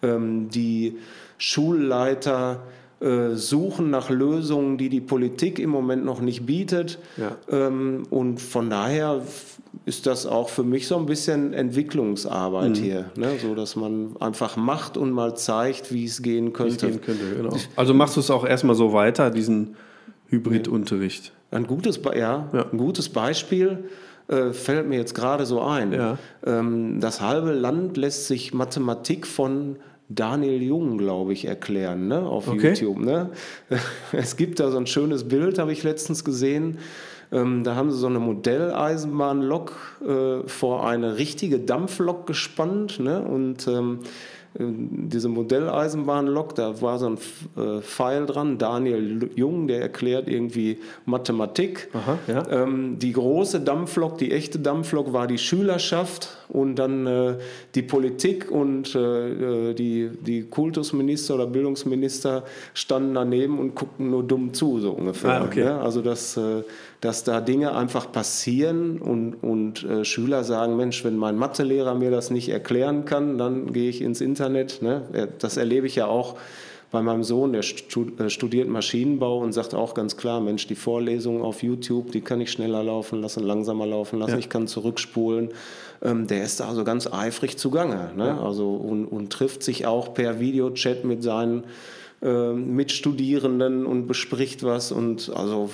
ähm, 0.02 0.50
die 0.50 0.98
Schulleiter 1.38 2.64
äh, 3.00 3.36
suchen 3.36 3.92
nach 3.92 4.10
Lösungen, 4.10 4.78
die 4.78 4.90
die 4.90 5.02
Politik 5.02 5.60
im 5.60 5.70
Moment 5.70 6.04
noch 6.04 6.20
nicht 6.20 6.46
bietet. 6.46 7.00
Ja. 7.16 7.38
Ähm, 7.50 8.04
und 8.10 8.42
von 8.42 8.70
daher 8.70 9.22
ist 9.90 10.06
das 10.06 10.28
auch 10.28 10.50
für 10.50 10.64
mich 10.64 10.88
so 10.88 10.98
ein 10.98 11.08
bisschen 11.08 11.52
Entwicklungsarbeit 11.52 12.70
mhm. 12.70 12.76
hier, 12.76 13.12
ne? 13.16 13.32
so 13.42 13.56
dass 13.56 13.76
man 13.76 14.16
einfach 14.20 14.56
macht 14.56 14.98
und 14.98 15.12
mal 15.12 15.36
zeigt, 15.36 15.92
wie 15.92 16.06
es 16.06 16.22
gehen 16.22 16.54
könnte. 16.54 16.88
Gehen 16.88 17.02
könnte 17.02 17.36
genau. 17.36 17.58
Also 17.76 17.96
machst 17.96 18.16
du 18.16 18.20
es 18.20 18.30
auch 18.30 18.46
erstmal 18.46 18.76
so 18.76 18.94
weiter, 18.94 19.32
diesen 19.32 19.76
Hybridunterricht? 20.28 21.34
Ein 21.50 21.66
gutes, 21.66 22.00
ja, 22.06 22.48
ja. 22.54 22.66
Ein 22.72 22.78
gutes 22.78 23.10
Beispiel 23.10 23.86
äh, 24.28 24.54
fällt 24.54 24.88
mir 24.88 24.98
jetzt 24.98 25.16
gerade 25.16 25.48
so 25.48 25.60
ein. 25.60 25.92
Ja. 25.92 26.20
Ähm, 26.46 27.00
das 27.00 27.20
halbe 27.20 27.52
Land 27.52 27.98
lässt 27.98 28.28
sich 28.28 28.54
Mathematik 28.54 29.26
von 29.26 29.78
Daniel 30.08 30.62
Jung, 30.62 31.00
glaube 31.00 31.34
ich, 31.34 31.46
erklären 31.46 32.08
ne, 32.08 32.20
auf 32.20 32.48
okay. 32.48 32.74
YouTube. 32.74 33.00
Ne? 33.00 33.32
Es 34.12 34.38
gibt 34.38 34.60
da 34.60 34.70
so 34.70 34.78
ein 34.78 34.86
schönes 34.86 35.28
Bild, 35.28 35.58
habe 35.58 35.72
ich 35.72 35.82
letztens 35.82 36.24
gesehen. 36.24 36.78
Ähm, 37.32 37.64
da 37.64 37.76
haben 37.76 37.92
sie 37.92 37.98
so 37.98 38.08
eine 38.08 38.20
Modelleisenbahnlok 38.20 39.74
äh, 40.08 40.48
vor 40.48 40.88
eine 40.88 41.18
richtige 41.18 41.60
Dampflok 41.60 42.26
gespannt. 42.26 43.00
Ne? 43.00 43.22
Und 43.22 43.68
ähm, 43.68 44.00
diese 44.58 45.30
Modelleisenbahnlok, 45.30 46.56
da 46.56 46.82
war 46.82 46.98
so 46.98 47.06
ein 47.06 47.18
äh, 47.56 47.82
Pfeil 47.82 48.26
dran, 48.26 48.58
Daniel 48.58 49.30
Jung, 49.36 49.68
der 49.68 49.80
erklärt 49.80 50.28
irgendwie 50.28 50.80
Mathematik. 51.06 51.90
Aha, 51.94 52.18
ja. 52.28 52.64
ähm, 52.64 52.98
die 52.98 53.12
große 53.12 53.62
Dampflok, 53.62 54.18
die 54.18 54.32
echte 54.32 54.58
Dampflok 54.58 55.14
war 55.14 55.28
die 55.28 55.38
Schülerschaft 55.38 56.40
und 56.48 56.78
dann 56.78 57.06
äh, 57.06 57.36
die 57.76 57.84
Politik 57.84 58.50
und 58.50 58.96
äh, 58.96 59.70
äh 59.70 59.74
die, 59.76 60.10
die 60.20 60.44
Kultusminister 60.44 61.36
oder 61.36 61.46
Bildungsminister 61.46 62.44
standen 62.74 63.14
daneben 63.14 63.60
und 63.60 63.76
guckten 63.76 64.10
nur 64.10 64.24
dumm 64.24 64.52
zu, 64.54 64.80
so 64.80 64.92
ungefähr. 64.92 65.42
Ah, 65.42 65.46
okay. 65.46 65.64
ne? 65.66 65.80
Also 65.80 66.02
dass, 66.02 66.38
äh, 66.38 66.64
dass 67.02 67.24
da 67.24 67.42
Dinge 67.42 67.76
einfach 67.76 68.12
passieren 68.12 69.00
und, 69.00 69.36
und 69.36 69.84
äh, 69.84 70.04
Schüler 70.04 70.44
sagen, 70.44 70.76
Mensch, 70.76 71.04
wenn 71.06 71.18
mein 71.18 71.38
Mathelehrer 71.38 71.96
mir 71.96 72.12
das 72.12 72.30
nicht 72.30 72.50
erklären 72.50 73.06
kann, 73.06 73.38
dann 73.38 73.72
gehe 73.72 73.90
ich 73.90 74.02
ins 74.02 74.22
Internet. 74.22 74.82
Ne? 74.82 75.30
Das 75.40 75.58
erlebe 75.58 75.88
ich 75.88 75.96
ja 75.96 76.08
auch 76.08 76.36
bei 76.92 77.02
meinem 77.04 77.24
Sohn, 77.24 77.54
der 77.54 77.62
studiert 77.62 78.68
Maschinenbau 78.68 79.40
und 79.40 79.54
sagt 79.54 79.76
auch 79.76 79.94
ganz 79.94 80.18
klar, 80.18 80.42
Mensch, 80.42 80.66
die 80.66 80.76
Vorlesungen 80.76 81.44
auf 81.44 81.62
YouTube, 81.62 82.12
die 82.12 82.22
kann 82.22 82.42
ich 82.42 82.52
schneller 82.52 82.84
laufen 82.84 83.22
lassen, 83.22 83.44
langsamer 83.44 83.86
laufen 83.86 84.18
lassen, 84.18 84.32
ja. 84.32 84.38
ich 84.40 84.50
kann 84.50 84.68
zurückspulen 84.68 85.52
ähm, 86.02 86.28
der 86.28 86.44
ist 86.44 86.60
da 86.60 86.70
also 86.70 86.84
ganz 86.84 87.12
eifrig 87.12 87.58
zugange. 87.58 88.12
Ne? 88.16 88.28
Ja. 88.28 88.42
Also, 88.42 88.74
und, 88.74 89.06
und, 89.06 89.32
trifft 89.32 89.64
sich 89.64 89.86
auch 89.86 90.14
per 90.14 90.40
Videochat 90.40 91.04
mit 91.04 91.24
seinen 91.24 91.66
äh, 92.22 92.54
Mitstudierenden 92.54 93.86
und 93.86 94.08
bespricht 94.08 94.64
was. 94.64 94.92
Und 94.92 95.32
also 95.36 95.70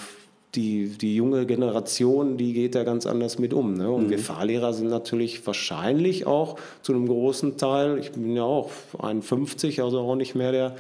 die, 0.54 0.90
die 0.90 1.16
junge 1.16 1.46
Generation, 1.46 2.38
die 2.38 2.54
geht 2.54 2.76
da 2.76 2.84
ganz 2.84 3.06
anders 3.06 3.40
mit 3.40 3.54
um. 3.54 3.74
Ne? 3.74 3.90
Und 3.90 4.06
mhm. 4.06 4.10
wir 4.12 4.20
Fahrlehrer 4.20 4.74
sind 4.74 4.90
natürlich 4.90 5.46
wahrscheinlich 5.46 6.28
auch 6.28 6.58
zu 6.82 6.94
einem 6.94 7.08
großen 7.08 7.58
Teil, 7.58 7.98
ich 7.98 8.12
bin 8.12 8.36
ja 8.36 8.44
auch 8.44 8.70
51, 9.00 9.82
also 9.82 10.00
auch 10.00 10.16
nicht 10.16 10.36
mehr 10.36 10.52
der 10.52 10.76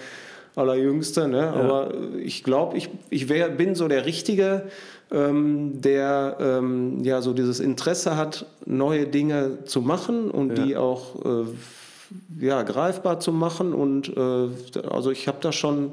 allerjüngste, 0.55 1.27
ne? 1.27 1.37
Ja. 1.37 1.53
aber 1.53 1.93
ich 2.23 2.43
glaube, 2.43 2.77
ich, 2.77 2.89
ich 3.09 3.27
wär, 3.27 3.49
bin 3.49 3.75
so 3.75 3.89
der 3.89 4.05
Richtige, 4.05 4.67
ähm, 5.11 5.81
der 5.81 6.37
ähm, 6.39 7.03
ja 7.03 7.21
so 7.21 7.33
dieses 7.33 7.59
Interesse 7.59 8.15
hat, 8.15 8.45
neue 8.65 9.05
Dinge 9.05 9.65
zu 9.65 9.81
machen 9.81 10.31
und 10.31 10.57
ja. 10.57 10.65
die 10.65 10.77
auch 10.77 11.15
äh, 11.25 12.45
ja, 12.45 12.63
greifbar 12.63 13.19
zu 13.19 13.31
machen. 13.31 13.73
Und 13.73 14.15
äh, 14.15 14.47
also 14.89 15.11
ich 15.11 15.27
habe 15.27 15.37
da 15.41 15.51
schon 15.51 15.91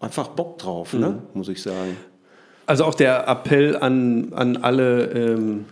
einfach 0.00 0.28
Bock 0.28 0.58
drauf, 0.58 0.92
ne, 0.92 0.98
mhm. 0.98 1.14
ne? 1.14 1.22
muss 1.34 1.48
ich 1.48 1.62
sagen. 1.62 1.96
Also 2.66 2.84
auch 2.84 2.94
der 2.94 3.28
Appell 3.28 3.76
an, 3.76 4.32
an 4.34 4.56
alle, 4.56 5.10
ähm, 5.12 5.64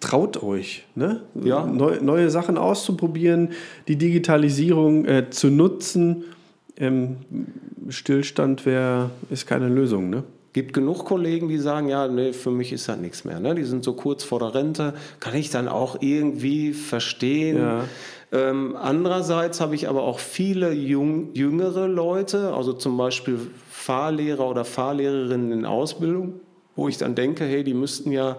traut 0.00 0.42
euch, 0.42 0.86
ne? 0.94 1.22
ja. 1.34 1.66
Neu, 1.66 1.98
neue 2.00 2.30
Sachen 2.30 2.56
auszuprobieren, 2.56 3.50
die 3.88 3.96
Digitalisierung 3.96 5.04
äh, 5.04 5.30
zu 5.30 5.48
nutzen. 5.48 6.24
Ähm, 6.78 7.16
Stillstand 7.88 8.64
wär, 8.64 9.10
ist 9.28 9.46
keine 9.46 9.68
Lösung, 9.68 10.08
ne? 10.08 10.24
gibt 10.52 10.72
genug 10.72 11.04
Kollegen, 11.04 11.48
die 11.48 11.58
sagen, 11.58 11.88
ja, 11.88 12.08
nee, 12.08 12.32
für 12.32 12.50
mich 12.50 12.72
ist 12.72 12.88
das 12.88 12.98
nichts 12.98 13.24
mehr. 13.24 13.40
Ne? 13.40 13.54
Die 13.54 13.64
sind 13.64 13.84
so 13.84 13.92
kurz 13.92 14.24
vor 14.24 14.40
der 14.40 14.54
Rente, 14.54 14.94
kann 15.20 15.34
ich 15.34 15.50
dann 15.50 15.68
auch 15.68 15.98
irgendwie 16.00 16.72
verstehen. 16.72 17.58
Ja. 17.58 17.84
Ähm, 18.32 18.76
andererseits 18.76 19.60
habe 19.60 19.74
ich 19.74 19.88
aber 19.88 20.02
auch 20.02 20.18
viele 20.18 20.72
jung, 20.72 21.34
jüngere 21.34 21.88
Leute, 21.88 22.52
also 22.54 22.72
zum 22.72 22.96
Beispiel 22.96 23.38
Fahrlehrer 23.80 24.48
oder 24.48 24.64
Fahrlehrerinnen 24.64 25.52
in 25.52 25.64
Ausbildung, 25.64 26.40
wo 26.76 26.88
ich 26.88 26.98
dann 26.98 27.14
denke, 27.14 27.44
hey, 27.44 27.64
die 27.64 27.74
müssten 27.74 28.12
ja 28.12 28.36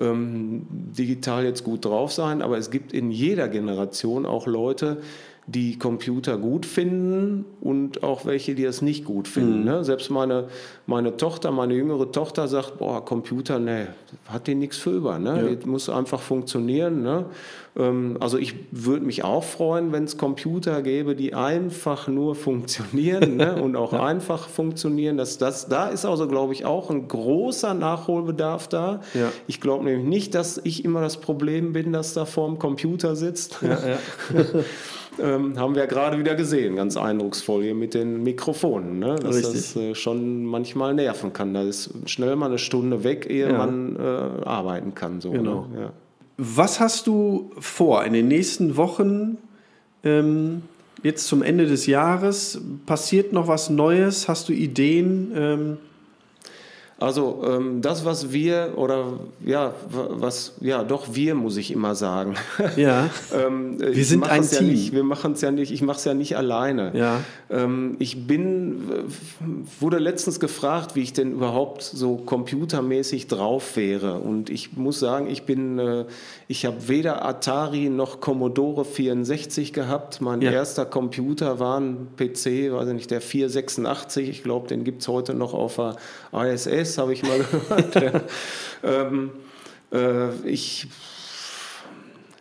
ähm, 0.00 0.66
digital 0.70 1.44
jetzt 1.44 1.64
gut 1.64 1.84
drauf 1.84 2.12
sein, 2.12 2.40
aber 2.40 2.56
es 2.56 2.70
gibt 2.70 2.92
in 2.92 3.10
jeder 3.10 3.48
Generation 3.48 4.26
auch 4.26 4.46
Leute, 4.46 4.98
die 5.48 5.78
Computer 5.78 6.38
gut 6.38 6.66
finden 6.66 7.44
und 7.60 8.02
auch 8.02 8.26
welche, 8.26 8.56
die 8.56 8.64
es 8.64 8.82
nicht 8.82 9.04
gut 9.04 9.28
finden. 9.28 9.60
Mhm. 9.60 9.64
Ne? 9.64 9.84
Selbst 9.84 10.10
meine, 10.10 10.48
meine 10.86 11.16
Tochter, 11.16 11.52
meine 11.52 11.74
jüngere 11.74 12.10
Tochter 12.10 12.48
sagt, 12.48 12.78
boah, 12.78 13.04
Computer, 13.04 13.60
ne, 13.60 13.88
hat 14.26 14.48
die 14.48 14.56
nichts 14.56 14.76
für 14.76 14.90
über. 14.90 15.20
Ne? 15.20 15.56
Ja. 15.60 15.66
Muss 15.66 15.88
einfach 15.88 16.20
funktionieren. 16.20 17.04
Ne? 17.04 17.26
Ähm, 17.76 18.16
also 18.18 18.38
ich 18.38 18.56
würde 18.72 19.06
mich 19.06 19.22
auch 19.22 19.44
freuen, 19.44 19.92
wenn 19.92 20.02
es 20.02 20.18
Computer 20.18 20.82
gäbe, 20.82 21.14
die 21.14 21.32
einfach 21.32 22.08
nur 22.08 22.34
funktionieren 22.34 23.36
ne? 23.36 23.62
und 23.62 23.76
auch 23.76 23.92
ja. 23.92 24.02
einfach 24.02 24.48
funktionieren. 24.48 25.16
Das, 25.16 25.38
das, 25.38 25.68
da 25.68 25.88
ist 25.88 26.04
also, 26.04 26.26
glaube 26.26 26.54
ich, 26.54 26.64
auch 26.64 26.90
ein 26.90 27.06
großer 27.06 27.72
Nachholbedarf 27.72 28.66
da. 28.66 29.00
Ja. 29.14 29.30
Ich 29.46 29.60
glaube 29.60 29.84
nämlich 29.84 30.06
nicht, 30.06 30.34
dass 30.34 30.60
ich 30.64 30.84
immer 30.84 31.02
das 31.02 31.18
Problem 31.18 31.72
bin, 31.72 31.92
dass 31.92 32.14
da 32.14 32.24
vorm 32.24 32.58
Computer 32.58 33.14
sitzt. 33.14 33.60
Ähm, 35.18 35.58
haben 35.58 35.74
wir 35.74 35.82
ja 35.82 35.88
gerade 35.88 36.18
wieder 36.18 36.34
gesehen, 36.34 36.76
ganz 36.76 36.96
eindrucksvoll 36.96 37.62
hier 37.62 37.74
mit 37.74 37.94
den 37.94 38.22
Mikrofonen, 38.22 38.98
ne? 38.98 39.16
dass 39.16 39.36
Richtig. 39.36 39.52
das 39.54 39.76
äh, 39.76 39.94
schon 39.94 40.44
manchmal 40.44 40.94
nerven 40.94 41.32
kann. 41.32 41.54
Da 41.54 41.62
ist 41.62 41.90
schnell 42.06 42.36
mal 42.36 42.46
eine 42.46 42.58
Stunde 42.58 43.04
weg, 43.04 43.26
ehe 43.28 43.50
ja. 43.50 43.58
man 43.58 43.96
äh, 43.96 44.44
arbeiten 44.44 44.94
kann. 44.94 45.20
So, 45.20 45.30
genau. 45.30 45.66
Ne? 45.72 45.80
Ja. 45.80 45.92
Was 46.38 46.80
hast 46.80 47.06
du 47.06 47.50
vor 47.58 48.04
in 48.04 48.12
den 48.12 48.28
nächsten 48.28 48.76
Wochen? 48.76 49.38
Ähm, 50.04 50.62
jetzt 51.02 51.26
zum 51.26 51.42
Ende 51.42 51.66
des 51.66 51.86
Jahres 51.86 52.60
passiert 52.84 53.32
noch 53.32 53.48
was 53.48 53.70
Neues? 53.70 54.28
Hast 54.28 54.48
du 54.48 54.52
Ideen? 54.52 55.32
Ähm 55.34 55.76
Also 56.98 57.44
ähm, 57.46 57.82
das, 57.82 58.06
was 58.06 58.32
wir 58.32 58.72
oder 58.76 59.20
ja, 59.44 59.74
was 59.90 60.54
ja 60.60 60.82
doch 60.82 61.14
wir 61.14 61.34
muss 61.34 61.58
ich 61.58 61.70
immer 61.70 61.94
sagen. 61.94 62.34
Ja. 62.76 63.10
ähm, 63.34 63.78
wir 63.78 64.04
sind 64.04 64.28
ein 64.28 64.42
Team. 64.42 64.66
Ja 64.66 64.72
nicht, 64.72 64.92
wir 64.92 65.04
machen 65.04 65.32
es 65.32 65.40
ja 65.40 65.50
nicht. 65.50 65.72
Ich 65.72 65.82
mache 65.82 65.98
es 65.98 66.04
ja 66.04 66.14
nicht 66.14 66.36
alleine. 66.36 66.92
Ja. 66.94 67.20
Ähm, 67.48 67.96
ich 67.98 68.26
bin 68.26 68.90
wurde 69.80 69.98
letztens 69.98 70.40
gefragt, 70.40 70.94
wie 70.94 71.02
ich 71.02 71.12
denn 71.12 71.32
überhaupt 71.32 71.82
so 71.82 72.16
computermäßig 72.16 73.28
drauf 73.28 73.76
wäre. 73.76 74.18
Und 74.18 74.50
ich 74.50 74.76
muss 74.76 74.98
sagen, 74.98 75.28
ich 75.30 75.44
bin, 75.44 75.78
äh, 75.78 76.04
ich 76.48 76.66
habe 76.66 76.88
weder 76.88 77.24
Atari 77.24 77.88
noch 77.88 78.20
Commodore 78.20 78.84
64 78.84 79.72
gehabt. 79.72 80.20
Mein 80.20 80.42
ja. 80.42 80.50
erster 80.50 80.84
Computer 80.84 81.58
war 81.60 81.80
ein 81.80 82.08
PC, 82.16 82.72
weiß 82.72 82.88
ich 82.88 82.94
nicht, 82.94 83.10
der 83.10 83.20
486. 83.20 84.28
Ich 84.28 84.42
glaube, 84.42 84.68
den 84.68 84.84
gibt 84.84 85.02
es 85.02 85.08
heute 85.08 85.34
noch 85.34 85.54
auf 85.54 85.76
der 85.76 85.96
ISS. 86.32 86.85
Jazz, 86.86 86.98
habe 86.98 87.12
ich 87.12 87.22
mal 87.22 87.38
gehört. 87.92 88.22
ähm, 88.84 89.30
äh, 89.92 90.48
ich, 90.48 90.86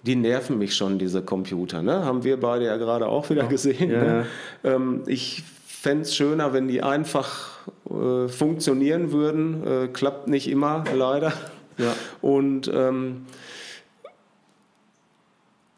die 0.03 0.15
nerven 0.15 0.57
mich 0.57 0.75
schon, 0.75 0.99
diese 0.99 1.23
Computer. 1.23 1.81
Ne? 1.81 2.05
Haben 2.05 2.23
wir 2.23 2.39
beide 2.39 2.65
ja 2.65 2.77
gerade 2.77 3.07
auch 3.07 3.29
wieder 3.29 3.47
gesehen. 3.47 3.91
Ja, 3.91 4.03
ne? 4.03 4.25
ähm, 4.63 5.03
ich 5.07 5.43
fände 5.65 6.03
es 6.03 6.15
schöner, 6.15 6.53
wenn 6.53 6.67
die 6.67 6.83
einfach 6.83 7.59
äh, 7.89 8.27
funktionieren 8.27 9.11
würden. 9.11 9.65
Äh, 9.65 9.87
klappt 9.87 10.27
nicht 10.27 10.47
immer, 10.47 10.83
leider. 10.93 11.33
Ja. 11.77 11.93
Und 12.21 12.71
ähm, 12.73 13.25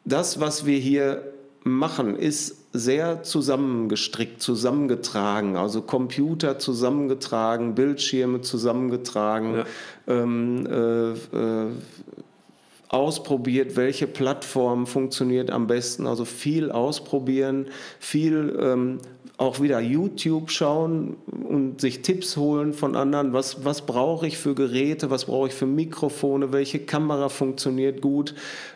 das, 0.06 0.40
was 0.40 0.66
wir 0.66 0.78
hier 0.78 1.24
machen, 1.64 2.16
ist 2.16 2.57
sehr 2.74 3.24
zusammengestrickt, 3.24 4.42
zusammengetragen, 4.42 5.56
also 5.56 5.82
Computer 5.82 6.60
zusammengetragen, 6.60 7.76
Bildschirme 7.76 8.42
zusammengetragen, 8.42 9.56
ja. 9.56 9.66
ähm, 10.08 10.66
äh, 10.66 11.12
äh, 11.12 11.72
ausprobiert, 12.90 13.76
welche 13.76 14.08
Plattform 14.08 14.88
funktioniert 14.88 15.52
am 15.52 15.68
besten, 15.68 16.08
also 16.08 16.24
viel 16.26 16.72
ausprobieren, 16.72 17.68
viel 18.00 18.58
ähm, 18.62 19.00
auch 19.38 19.62
wieder 19.62 19.80
YouTube 19.80 20.50
schauen 20.50 21.18
und 21.48 21.80
sich 21.80 22.02
Tipps 22.02 22.38
holen 22.38 22.74
von 22.74 22.96
anderen. 22.96 23.34
Was, 23.34 23.64
was 23.64 23.86
brauche 23.86 24.26
ich 24.26 24.40
für 24.40 24.56
Geräte? 24.56 25.12
Was 25.12 25.26
brauche 25.26 25.50
ich 25.50 25.54
für 25.54 25.68
Mikrofone? 25.68 26.52
Welche 26.52 26.80
Kamera 26.80 27.30
funktioniert 27.30 28.02
gut? 28.02 28.34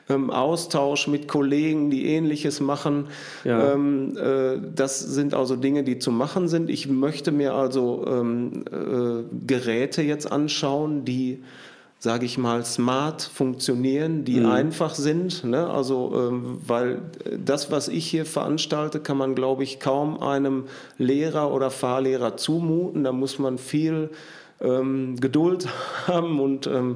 Ähm, 0.07 0.29
Austausch 0.29 1.07
mit 1.07 1.27
Kollegen, 1.27 1.89
die 1.89 2.05
Ähnliches 2.05 2.59
machen. 2.59 3.07
Ja. 3.43 3.73
Ähm, 3.73 4.15
äh, 4.17 4.59
das 4.75 4.99
sind 4.99 5.33
also 5.33 5.55
Dinge, 5.55 5.83
die 5.83 5.97
zu 5.97 6.11
machen 6.11 6.47
sind. 6.47 6.69
Ich 6.69 6.87
möchte 6.87 7.31
mir 7.31 7.55
also 7.55 8.05
ähm, 8.07 8.63
äh, 8.71 9.23
Geräte 9.47 10.03
jetzt 10.03 10.31
anschauen, 10.31 11.05
die 11.05 11.41
sage 12.03 12.25
ich 12.25 12.39
mal, 12.39 12.65
smart 12.65 13.21
funktionieren, 13.21 14.25
die 14.25 14.39
mhm. 14.39 14.47
einfach 14.47 14.95
sind. 14.95 15.43
Ne? 15.43 15.69
Also, 15.69 16.11
ähm, 16.15 16.59
weil 16.65 17.03
das, 17.37 17.69
was 17.69 17.89
ich 17.89 18.07
hier 18.07 18.25
veranstalte, 18.25 18.99
kann 18.99 19.17
man, 19.17 19.35
glaube 19.35 19.61
ich, 19.63 19.79
kaum 19.79 20.19
einem 20.19 20.65
Lehrer 20.97 21.53
oder 21.53 21.69
Fahrlehrer 21.69 22.37
zumuten. 22.37 23.03
Da 23.03 23.11
muss 23.11 23.37
man 23.37 23.59
viel 23.59 24.09
ähm, 24.61 25.17
Geduld 25.19 25.67
haben 26.07 26.39
und 26.39 26.65
ähm, 26.65 26.95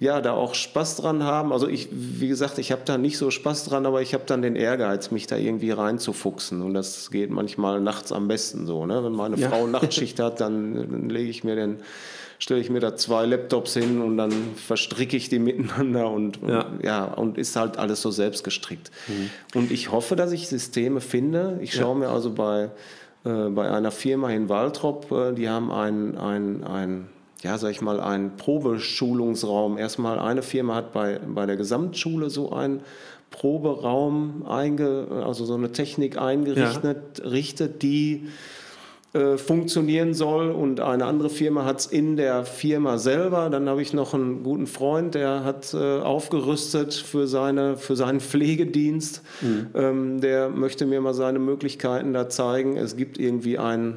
ja, 0.00 0.22
da 0.22 0.32
auch 0.32 0.54
Spaß 0.54 0.96
dran 0.96 1.24
haben. 1.24 1.52
Also 1.52 1.68
ich, 1.68 1.88
wie 1.92 2.28
gesagt, 2.28 2.56
ich 2.58 2.72
habe 2.72 2.80
da 2.86 2.96
nicht 2.96 3.18
so 3.18 3.30
Spaß 3.30 3.66
dran, 3.66 3.84
aber 3.84 4.00
ich 4.00 4.14
habe 4.14 4.24
dann 4.26 4.40
den 4.40 4.56
Ehrgeiz, 4.56 5.10
mich 5.10 5.26
da 5.26 5.36
irgendwie 5.36 5.72
reinzufuchsen. 5.72 6.62
Und 6.62 6.72
das 6.72 7.10
geht 7.10 7.30
manchmal 7.30 7.82
nachts 7.82 8.10
am 8.10 8.26
besten 8.26 8.66
so. 8.66 8.86
Ne? 8.86 9.04
Wenn 9.04 9.12
meine 9.12 9.36
ja. 9.36 9.50
Frau 9.50 9.66
Nachtschicht 9.68 10.18
hat, 10.18 10.40
dann, 10.40 10.74
dann 10.74 11.10
lege 11.10 11.28
ich 11.28 11.44
mir 11.44 11.54
den 11.54 11.76
stelle 12.38 12.60
ich 12.62 12.70
mir 12.70 12.80
da 12.80 12.96
zwei 12.96 13.26
Laptops 13.26 13.74
hin 13.74 14.00
und 14.00 14.16
dann 14.16 14.32
verstricke 14.56 15.14
ich 15.14 15.28
die 15.28 15.38
miteinander 15.38 16.10
und 16.10 16.38
ja, 16.48 16.70
ja 16.82 17.04
und 17.04 17.36
ist 17.36 17.54
halt 17.54 17.76
alles 17.76 18.00
so 18.00 18.10
selbst 18.10 18.44
gestrickt. 18.44 18.90
Mhm. 19.08 19.30
Und 19.54 19.70
ich 19.70 19.92
hoffe, 19.92 20.16
dass 20.16 20.32
ich 20.32 20.48
Systeme 20.48 21.02
finde. 21.02 21.58
Ich 21.60 21.74
schaue 21.74 22.00
ja. 22.00 22.06
mir 22.06 22.08
also 22.08 22.32
bei, 22.32 22.70
äh, 23.26 23.50
bei 23.50 23.70
einer 23.70 23.90
Firma 23.90 24.30
in 24.30 24.48
Waltrop, 24.48 25.12
äh, 25.12 25.34
die 25.34 25.50
haben 25.50 25.70
ein, 25.70 26.16
ein, 26.16 26.64
ein 26.64 27.08
ja, 27.42 27.56
sag 27.58 27.70
ich 27.70 27.80
mal, 27.80 28.00
einen 28.00 28.36
Probeschulungsraum. 28.36 29.78
Erstmal 29.78 30.18
eine 30.18 30.42
Firma 30.42 30.74
hat 30.74 30.92
bei, 30.92 31.18
bei 31.18 31.46
der 31.46 31.56
Gesamtschule 31.56 32.30
so 32.30 32.52
einen 32.52 32.80
Proberaum, 33.30 34.44
einge, 34.46 35.06
also 35.24 35.44
so 35.44 35.54
eine 35.54 35.72
Technik 35.72 36.18
eingerichtet, 36.18 37.20
ja. 37.22 37.28
richtet, 37.28 37.82
die 37.82 38.28
äh, 39.12 39.38
funktionieren 39.38 40.14
soll 40.14 40.50
und 40.50 40.78
eine 40.78 41.04
andere 41.04 41.30
Firma 41.30 41.64
hat 41.64 41.80
es 41.80 41.86
in 41.86 42.16
der 42.16 42.44
Firma 42.44 42.98
selber. 42.98 43.50
Dann 43.50 43.68
habe 43.68 43.82
ich 43.82 43.92
noch 43.92 44.14
einen 44.14 44.42
guten 44.44 44.66
Freund, 44.66 45.14
der 45.14 45.42
hat 45.42 45.74
äh, 45.74 46.00
aufgerüstet 46.00 46.94
für, 46.94 47.26
seine, 47.26 47.76
für 47.76 47.96
seinen 47.96 48.20
Pflegedienst. 48.20 49.22
Mhm. 49.40 49.66
Ähm, 49.74 50.20
der 50.20 50.48
möchte 50.48 50.86
mir 50.86 51.00
mal 51.00 51.14
seine 51.14 51.38
Möglichkeiten 51.38 52.12
da 52.12 52.28
zeigen. 52.28 52.76
Es 52.76 52.96
gibt 52.96 53.18
irgendwie 53.18 53.58
ein 53.58 53.96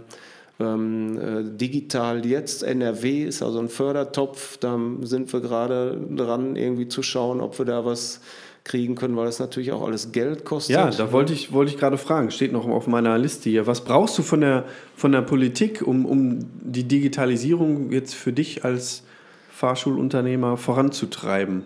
ähm, 0.59 1.17
äh, 1.17 1.57
Digital 1.57 2.25
Jetzt 2.25 2.63
NRW 2.63 3.23
ist 3.23 3.41
also 3.41 3.59
ein 3.59 3.69
Fördertopf. 3.69 4.57
Da 4.57 4.79
sind 5.01 5.31
wir 5.33 5.41
gerade 5.41 5.99
dran, 6.15 6.55
irgendwie 6.55 6.87
zu 6.87 7.03
schauen, 7.03 7.41
ob 7.41 7.57
wir 7.57 7.65
da 7.65 7.85
was 7.85 8.21
kriegen 8.63 8.95
können, 8.95 9.15
weil 9.17 9.25
das 9.25 9.39
natürlich 9.39 9.71
auch 9.71 9.85
alles 9.85 10.11
Geld 10.11 10.45
kostet. 10.45 10.75
Ja, 10.75 10.89
da 10.89 11.11
wollte 11.11 11.33
ich, 11.33 11.51
wollte 11.51 11.71
ich 11.71 11.77
gerade 11.77 11.97
fragen, 11.97 12.31
steht 12.31 12.53
noch 12.53 12.67
auf 12.67 12.87
meiner 12.87 13.17
Liste 13.17 13.49
hier. 13.49 13.67
Was 13.67 13.81
brauchst 13.81 14.17
du 14.17 14.21
von 14.21 14.41
der, 14.41 14.65
von 14.95 15.11
der 15.11 15.21
Politik, 15.21 15.81
um, 15.85 16.05
um 16.05 16.39
die 16.61 16.85
Digitalisierung 16.85 17.91
jetzt 17.91 18.15
für 18.15 18.31
dich 18.31 18.63
als 18.63 19.03
Fahrschulunternehmer 19.51 20.55
voranzutreiben? 20.55 21.65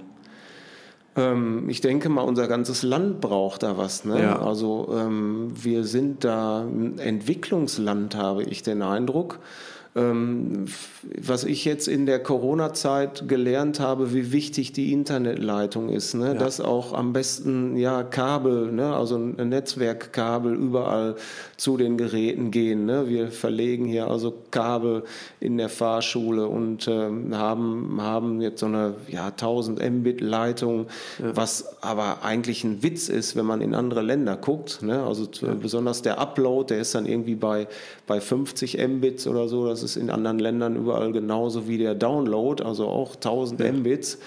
Ähm, 1.17 1.67
ich 1.67 1.82
denke 1.82 2.08
mal, 2.10 2.21
unser 2.21 2.47
ganzes 2.47 2.84
Land 2.84 3.19
braucht 3.19 3.63
da 3.63 3.77
was. 3.77 4.06
Ne? 4.06 4.21
Ja. 4.21 4.39
Also 4.41 4.88
ähm, 4.95 5.51
wir 5.56 5.84
sind 5.84 6.23
da 6.23 6.62
ein 6.62 6.99
Entwicklungsland, 6.99 8.15
habe 8.15 8.43
ich 8.43 8.63
den 8.63 8.82
Eindruck. 8.82 9.39
Ähm, 9.97 10.65
was 11.19 11.43
ich 11.43 11.65
jetzt 11.65 11.88
in 11.88 12.05
der 12.05 12.19
Corona-Zeit 12.19 13.27
gelernt 13.27 13.79
habe, 13.79 14.13
wie 14.13 14.31
wichtig 14.31 14.73
die 14.73 14.93
Internetleitung 14.93 15.89
ist, 15.89 16.13
ne? 16.13 16.27
Ja. 16.27 16.33
dass 16.36 16.62
auch 16.62 16.93
am 16.93 17.13
besten 17.13 17.77
ja 17.77 18.03
Kabel, 18.03 18.71
ne? 18.71 18.95
also 18.95 19.15
ein 19.15 19.49
Netzwerkkabel 19.49 20.53
überall 20.53 21.15
zu 21.55 21.77
den 21.77 21.97
Geräten 21.97 22.51
gehen. 22.51 22.86
Ne? 22.86 23.10
Wir 23.10 23.31
verlegen 23.31 23.86
hier 23.86 24.07
also 24.07 24.33
Kabel 24.51 25.03
in 25.39 25.57
der 25.57 25.69
Fahrschule 25.69 26.47
und 26.47 26.88
äh, 26.88 27.10
haben, 27.31 27.97
haben 27.99 28.41
jetzt 28.41 28.60
so 28.60 28.67
eine 28.67 28.95
ja, 29.07 29.27
1000 29.27 29.79
Mbit 29.79 30.21
Leitung, 30.21 30.88
ja. 31.19 31.36
was 31.36 31.81
aber 31.81 32.23
eigentlich 32.23 32.63
ein 32.63 32.83
Witz 32.83 33.10
ist, 33.10 33.36
wenn 33.36 33.45
man 33.45 33.62
in 33.62 33.73
andere 33.73 34.01
Länder 34.01 34.36
guckt. 34.36 34.81
Ne? 34.81 35.03
Also 35.03 35.27
besonders 35.62 36.01
der 36.01 36.19
Upload, 36.19 36.73
der 36.73 36.81
ist 36.81 36.93
dann 36.93 37.05
irgendwie 37.05 37.36
bei, 37.36 37.67
bei 38.05 38.19
50 38.19 38.77
Mbits 38.77 39.25
oder 39.27 39.47
so. 39.47 39.65
Das 39.67 39.83
ist 39.83 39.87
in 39.95 40.10
anderen 40.10 40.39
Ländern 40.39 40.76
überall 40.76 41.12
genauso 41.12 41.67
wie 41.67 41.78
der 41.78 41.95
Download, 41.95 42.63
also 42.63 42.88
auch 42.88 43.15
1000 43.15 43.60
Mbits. 43.80 44.19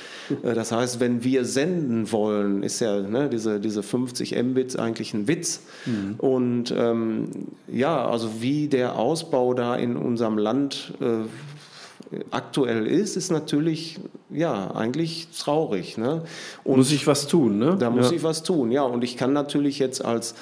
Äh, 0.43 0.55
das 0.55 0.73
heißt, 0.73 1.01
wenn 1.01 1.23
wir 1.25 1.45
senden 1.45 2.11
wollen, 2.13 2.63
ist 2.63 2.81
ja 2.81 3.01
ne, 3.01 3.29
diese, 3.29 3.61
diese 3.61 3.83
50 3.83 4.41
Mbits 4.43 4.77
eigentlich 4.77 5.13
ein 5.13 5.29
Witz. 5.29 5.61
Mhm. 5.87 6.15
Und 6.19 6.75
ähm, 6.77 7.29
ja, 7.71 8.09
also 8.09 8.41
wie 8.41 8.69
der 8.69 8.97
Ausbau 8.97 9.55
da 9.55 9.77
in 9.77 9.97
unserem 9.97 10.39
Land 10.39 10.95
äh, 11.01 11.29
aktuell 12.31 12.87
ist, 12.87 13.17
ist 13.17 13.31
natürlich 13.31 13.99
ja 14.31 14.71
eigentlich 14.75 15.29
traurig. 15.37 15.99
Ne? 15.99 16.23
Und 16.65 16.79
muss 16.79 16.93
ich 16.93 17.07
was 17.07 17.27
tun, 17.27 17.59
ne? 17.59 17.77
Da 17.79 17.91
muss 17.91 18.11
ja. 18.11 18.17
ich 18.17 18.23
was 18.23 18.43
tun, 18.43 18.73
ja. 18.73 18.83
Und 18.83 19.05
ich 19.05 19.17
kann 19.17 19.33
natürlich 19.33 19.79
jetzt 19.79 20.05
als 20.05 20.35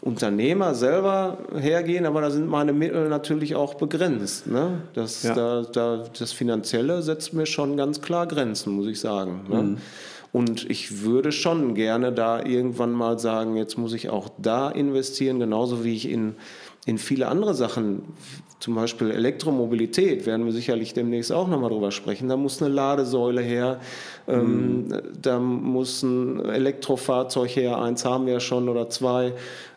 Unternehmer 0.00 0.74
selber 0.74 1.38
hergehen, 1.56 2.06
aber 2.06 2.20
da 2.20 2.30
sind 2.30 2.46
meine 2.46 2.72
Mittel 2.72 3.08
natürlich 3.08 3.56
auch 3.56 3.74
begrenzt. 3.74 4.46
Ne? 4.46 4.82
Das, 4.94 5.22
ja. 5.24 5.34
da, 5.34 5.62
da, 5.62 6.04
das 6.18 6.32
Finanzielle 6.32 7.02
setzt 7.02 7.32
mir 7.32 7.46
schon 7.46 7.76
ganz 7.76 8.00
klar 8.00 8.26
Grenzen, 8.26 8.74
muss 8.74 8.86
ich 8.86 9.00
sagen. 9.00 9.40
Ne? 9.48 9.62
Mhm. 9.62 9.78
Und 10.30 10.68
ich 10.70 11.02
würde 11.02 11.32
schon 11.32 11.74
gerne 11.74 12.12
da 12.12 12.44
irgendwann 12.44 12.92
mal 12.92 13.18
sagen, 13.18 13.56
jetzt 13.56 13.78
muss 13.78 13.92
ich 13.92 14.10
auch 14.10 14.28
da 14.38 14.70
investieren, 14.70 15.38
genauso 15.40 15.84
wie 15.84 15.94
ich 15.94 16.08
in, 16.08 16.34
in 16.86 16.98
viele 16.98 17.28
andere 17.28 17.54
Sachen 17.54 18.02
zum 18.60 18.74
Beispiel 18.74 19.10
Elektromobilität, 19.10 20.26
werden 20.26 20.44
wir 20.44 20.52
sicherlich 20.52 20.92
demnächst 20.92 21.32
auch 21.32 21.46
nochmal 21.46 21.70
drüber 21.70 21.92
sprechen. 21.92 22.28
Da 22.28 22.36
muss 22.36 22.60
eine 22.60 22.74
Ladesäule 22.74 23.40
her, 23.40 23.78
ähm, 24.26 24.88
mhm. 24.88 25.02
da 25.22 25.38
muss 25.38 26.02
ein 26.02 26.44
Elektrofahrzeug 26.44 27.54
her, 27.54 27.80
eins 27.80 28.04
haben 28.04 28.26
wir 28.26 28.34
ja 28.34 28.40
schon 28.40 28.68
oder 28.68 28.90
zwei. 28.90 29.32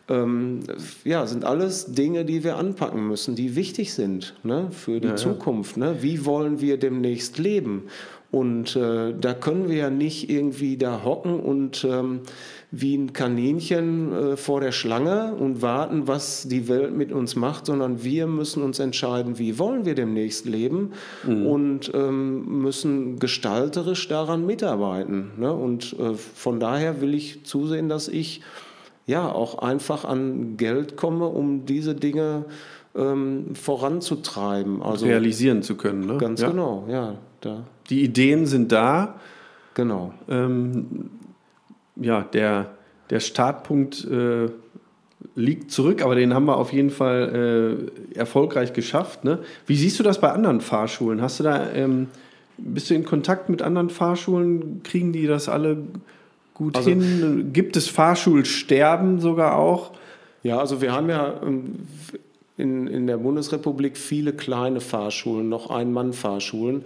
Ähm, 0.08 0.60
ja, 1.04 1.26
sind 1.26 1.44
alles 1.44 1.92
Dinge, 1.94 2.24
die 2.24 2.44
wir 2.44 2.56
anpacken 2.56 3.06
müssen, 3.06 3.34
die 3.34 3.56
wichtig 3.56 3.94
sind 3.94 4.34
ne, 4.42 4.68
für 4.70 5.00
die 5.00 5.08
Ja. 5.08 5.16
Zukunft. 5.16 5.76
Ne? 5.76 5.96
Wie 6.00 6.24
wollen 6.24 6.60
wir 6.60 6.76
demnächst 6.78 7.38
leben? 7.38 7.84
Und 8.30 8.76
äh, 8.76 9.12
da 9.12 9.34
können 9.34 9.68
wir 9.68 9.76
ja 9.76 9.90
nicht 9.90 10.30
irgendwie 10.30 10.78
da 10.78 11.04
hocken 11.04 11.38
und 11.38 11.84
ähm, 11.84 12.20
wie 12.70 12.96
ein 12.96 13.12
Kaninchen 13.12 14.10
äh, 14.10 14.36
vor 14.38 14.62
der 14.62 14.72
Schlange 14.72 15.34
und 15.34 15.60
warten, 15.60 16.08
was 16.08 16.48
die 16.48 16.66
Welt 16.66 16.96
mit 16.96 17.12
uns 17.12 17.36
macht, 17.36 17.66
sondern 17.66 18.02
wir 18.02 18.26
müssen 18.26 18.62
uns 18.62 18.78
entscheiden, 18.78 19.38
wie 19.38 19.58
wollen 19.58 19.84
wir 19.84 19.94
demnächst 19.94 20.46
leben 20.46 20.92
und 21.26 21.92
ähm, 21.92 22.62
müssen 22.62 23.18
gestalterisch 23.18 24.08
daran 24.08 24.46
mitarbeiten. 24.46 25.32
Ne? 25.36 25.52
Und 25.52 25.94
äh, 25.98 26.14
von 26.14 26.58
daher 26.58 27.02
will 27.02 27.12
ich 27.12 27.44
zusehen, 27.44 27.90
dass 27.90 28.08
ich 28.08 28.40
ja 29.06 29.30
auch 29.30 29.58
einfach 29.58 30.04
an 30.04 30.56
Geld 30.56 30.96
komme, 30.96 31.26
um 31.26 31.66
diese 31.66 31.94
Dinge 31.94 32.44
ähm, 32.94 33.54
voranzutreiben. 33.54 34.82
Also 34.82 35.06
realisieren 35.06 35.62
zu 35.62 35.76
können. 35.76 36.06
Ne? 36.06 36.18
ganz 36.18 36.40
ja. 36.40 36.50
genau, 36.50 36.84
ja, 36.88 37.16
da, 37.40 37.64
Die 37.88 38.02
Ideen 38.02 38.46
sind 38.46 38.72
da. 38.72 39.18
genau. 39.74 40.12
Ähm, 40.28 41.10
ja, 41.96 42.22
der, 42.22 42.70
der 43.10 43.20
Startpunkt 43.20 44.04
äh, 44.04 44.48
liegt 45.34 45.70
zurück, 45.70 46.02
aber 46.02 46.14
den 46.14 46.34
haben 46.34 46.46
wir 46.46 46.56
auf 46.56 46.72
jeden 46.72 46.90
Fall 46.90 47.90
äh, 48.14 48.18
erfolgreich 48.18 48.72
geschafft. 48.72 49.24
Ne? 49.24 49.38
Wie 49.66 49.76
siehst 49.76 49.98
du 49.98 50.02
das 50.02 50.20
bei 50.20 50.30
anderen 50.32 50.60
Fahrschulen? 50.60 51.20
Hast 51.20 51.40
du 51.40 51.44
da, 51.44 51.70
ähm, 51.72 52.08
bist 52.58 52.90
du 52.90 52.94
in 52.94 53.04
Kontakt 53.04 53.48
mit 53.48 53.62
anderen 53.62 53.90
Fahrschulen? 53.90 54.82
Kriegen 54.82 55.12
die 55.12 55.26
das 55.26 55.48
alle 55.48 55.78
gut 56.62 56.76
Also- 56.76 56.90
hin? 56.90 57.50
Gibt 57.52 57.76
es 57.76 57.88
Fahrschulsterben 57.88 59.20
sogar 59.20 59.56
auch? 59.58 59.92
Ja, 60.42 60.58
also 60.58 60.80
wir 60.80 60.92
haben 60.92 61.08
ja 61.08 61.34
ähm, 61.42 61.86
in, 62.56 62.86
in 62.86 63.06
der 63.06 63.16
Bundesrepublik 63.16 63.96
viele 63.96 64.32
kleine 64.32 64.80
Fahrschulen, 64.80 65.48
noch 65.48 65.70
Ein-Mann-Fahrschulen. 65.70 66.84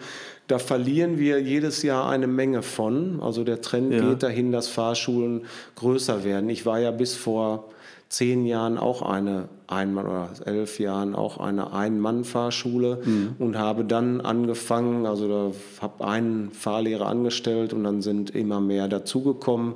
Da 0.48 0.58
verlieren 0.58 1.18
wir 1.18 1.40
jedes 1.40 1.82
Jahr 1.82 2.08
eine 2.08 2.26
Menge 2.26 2.62
von. 2.62 3.20
Also 3.20 3.44
der 3.44 3.60
Trend 3.62 3.92
Ja. 3.92 4.10
geht 4.10 4.22
dahin, 4.22 4.52
dass 4.52 4.68
Fahrschulen 4.68 5.42
größer 5.74 6.22
werden. 6.24 6.48
Ich 6.50 6.64
war 6.66 6.78
ja 6.78 6.90
bis 6.92 7.14
vor 7.16 7.64
zehn 8.08 8.46
Jahren 8.46 8.78
auch 8.78 9.02
eine 9.02 9.48
Ein-Mann 9.68 10.06
oder 10.06 10.30
elf 10.44 10.78
Jahren 10.78 11.14
auch 11.14 11.38
eine 11.38 11.72
Ein-Mann-Fahrschule 11.72 13.02
und 13.38 13.58
habe 13.58 13.84
dann 13.84 14.20
angefangen, 14.20 15.06
also 15.06 15.28
da 15.28 15.52
habe 15.82 16.06
einen 16.06 16.50
Fahrlehrer 16.52 17.06
angestellt 17.06 17.72
und 17.72 17.84
dann 17.84 18.02
sind 18.02 18.30
immer 18.30 18.60
mehr 18.60 18.88
dazugekommen. 18.88 19.74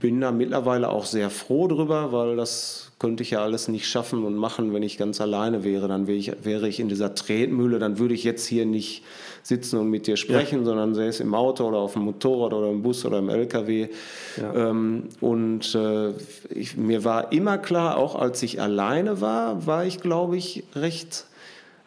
Bin 0.00 0.20
da 0.20 0.32
mittlerweile 0.32 0.88
auch 0.88 1.04
sehr 1.04 1.30
froh 1.30 1.68
drüber, 1.68 2.12
weil 2.12 2.36
das 2.36 2.90
könnte 3.00 3.22
ich 3.22 3.30
ja 3.30 3.42
alles 3.42 3.66
nicht 3.68 3.88
schaffen 3.88 4.24
und 4.24 4.36
machen, 4.36 4.74
wenn 4.74 4.82
ich 4.82 4.98
ganz 4.98 5.20
alleine 5.22 5.64
wäre. 5.64 5.88
Dann 5.88 6.06
wäre 6.06 6.18
ich, 6.18 6.32
wäre 6.44 6.68
ich 6.68 6.80
in 6.80 6.88
dieser 6.88 7.14
Tretmühle, 7.14 7.78
dann 7.78 7.98
würde 7.98 8.14
ich 8.14 8.24
jetzt 8.24 8.46
hier 8.46 8.66
nicht 8.66 9.02
sitzen 9.42 9.78
und 9.78 9.88
mit 9.88 10.06
dir 10.06 10.18
sprechen, 10.18 10.66
sondern 10.66 10.94
säße 10.94 11.22
im 11.22 11.34
Auto 11.34 11.66
oder 11.66 11.78
auf 11.78 11.94
dem 11.94 12.02
Motorrad 12.02 12.52
oder 12.52 12.68
im 12.68 12.82
Bus 12.82 13.04
oder 13.06 13.18
im 13.18 13.30
LKW. 13.30 13.88
Ja. 14.36 14.70
Ähm, 14.70 15.04
und 15.20 15.74
äh, 15.74 16.10
ich, 16.50 16.76
mir 16.76 17.02
war 17.04 17.32
immer 17.32 17.56
klar, 17.56 17.96
auch 17.96 18.16
als 18.16 18.42
ich 18.42 18.60
alleine 18.60 18.79
war, 19.20 19.66
war 19.66 19.84
ich, 19.84 20.00
glaube 20.00 20.36
ich, 20.36 20.64
recht 20.74 21.26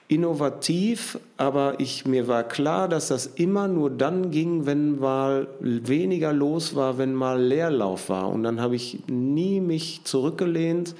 innovativ, 0.07 1.19
aber 1.37 1.79
ich, 1.79 2.05
mir 2.05 2.27
war 2.27 2.43
klar, 2.43 2.87
dass 2.87 3.07
das 3.07 3.25
immer 3.25 3.67
nur 3.67 3.89
dann 3.89 4.29
ging, 4.29 4.67
wenn 4.67 4.99
mal 4.99 5.47
weniger 5.59 6.31
los 6.31 6.75
war, 6.75 6.99
wenn 6.99 7.15
mal 7.15 7.41
Leerlauf 7.41 8.09
war. 8.09 8.29
Und 8.29 8.43
dann 8.43 8.61
habe 8.61 8.75
ich 8.75 8.99
nie 9.07 9.59
mich 9.59 10.01
zurückgelehnt, 10.03 10.93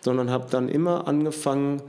sondern 0.00 0.30
habe 0.30 0.46
dann 0.50 0.68
immer 0.68 1.06
angefangen 1.06 1.80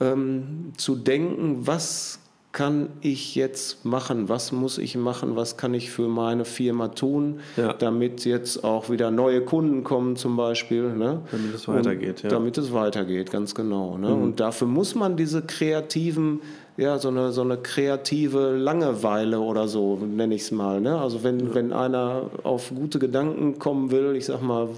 ähm, 0.00 0.72
zu 0.76 0.94
denken, 0.94 1.66
was 1.66 2.19
kann 2.52 2.88
ich 3.00 3.36
jetzt 3.36 3.84
machen, 3.84 4.28
was 4.28 4.50
muss 4.50 4.78
ich 4.78 4.96
machen, 4.96 5.36
was 5.36 5.56
kann 5.56 5.72
ich 5.72 5.90
für 5.90 6.08
meine 6.08 6.44
Firma 6.44 6.88
tun, 6.88 7.38
Ja. 7.56 7.72
damit 7.74 8.24
jetzt 8.24 8.64
auch 8.64 8.90
wieder 8.90 9.12
neue 9.12 9.42
Kunden 9.42 9.84
kommen 9.84 10.16
zum 10.16 10.36
Beispiel. 10.36 10.92
Ne? 10.94 11.20
Damit 11.30 11.54
es 11.54 11.68
weitergeht, 11.68 12.22
ja. 12.22 12.28
Mhm. 12.28 12.32
Damit 12.32 12.58
es 12.58 12.72
weitergeht, 12.72 13.30
ganz 13.30 13.54
genau. 13.54 13.96
Ne? 13.98 14.12
Und 14.12 14.40
dafür 14.40 14.66
muss 14.66 14.96
man 14.96 15.16
diese 15.16 15.42
kreativen, 15.42 16.40
ja, 16.76 16.98
so 16.98 17.08
eine, 17.08 17.30
so 17.30 17.42
eine 17.42 17.56
kreative 17.56 18.56
Langeweile 18.56 19.38
oder 19.38 19.68
so, 19.68 19.96
nenne 19.96 20.34
ich 20.34 20.42
es 20.42 20.50
mal. 20.50 20.80
Ne? 20.80 20.98
Also 21.00 21.22
wenn, 21.22 21.54
wenn 21.54 21.72
einer 21.72 22.30
auf 22.42 22.72
gute 22.74 22.98
Gedanken 22.98 23.60
kommen 23.60 23.92
will, 23.92 24.16
ich 24.16 24.24
sag 24.26 24.42
mal, 24.42 24.68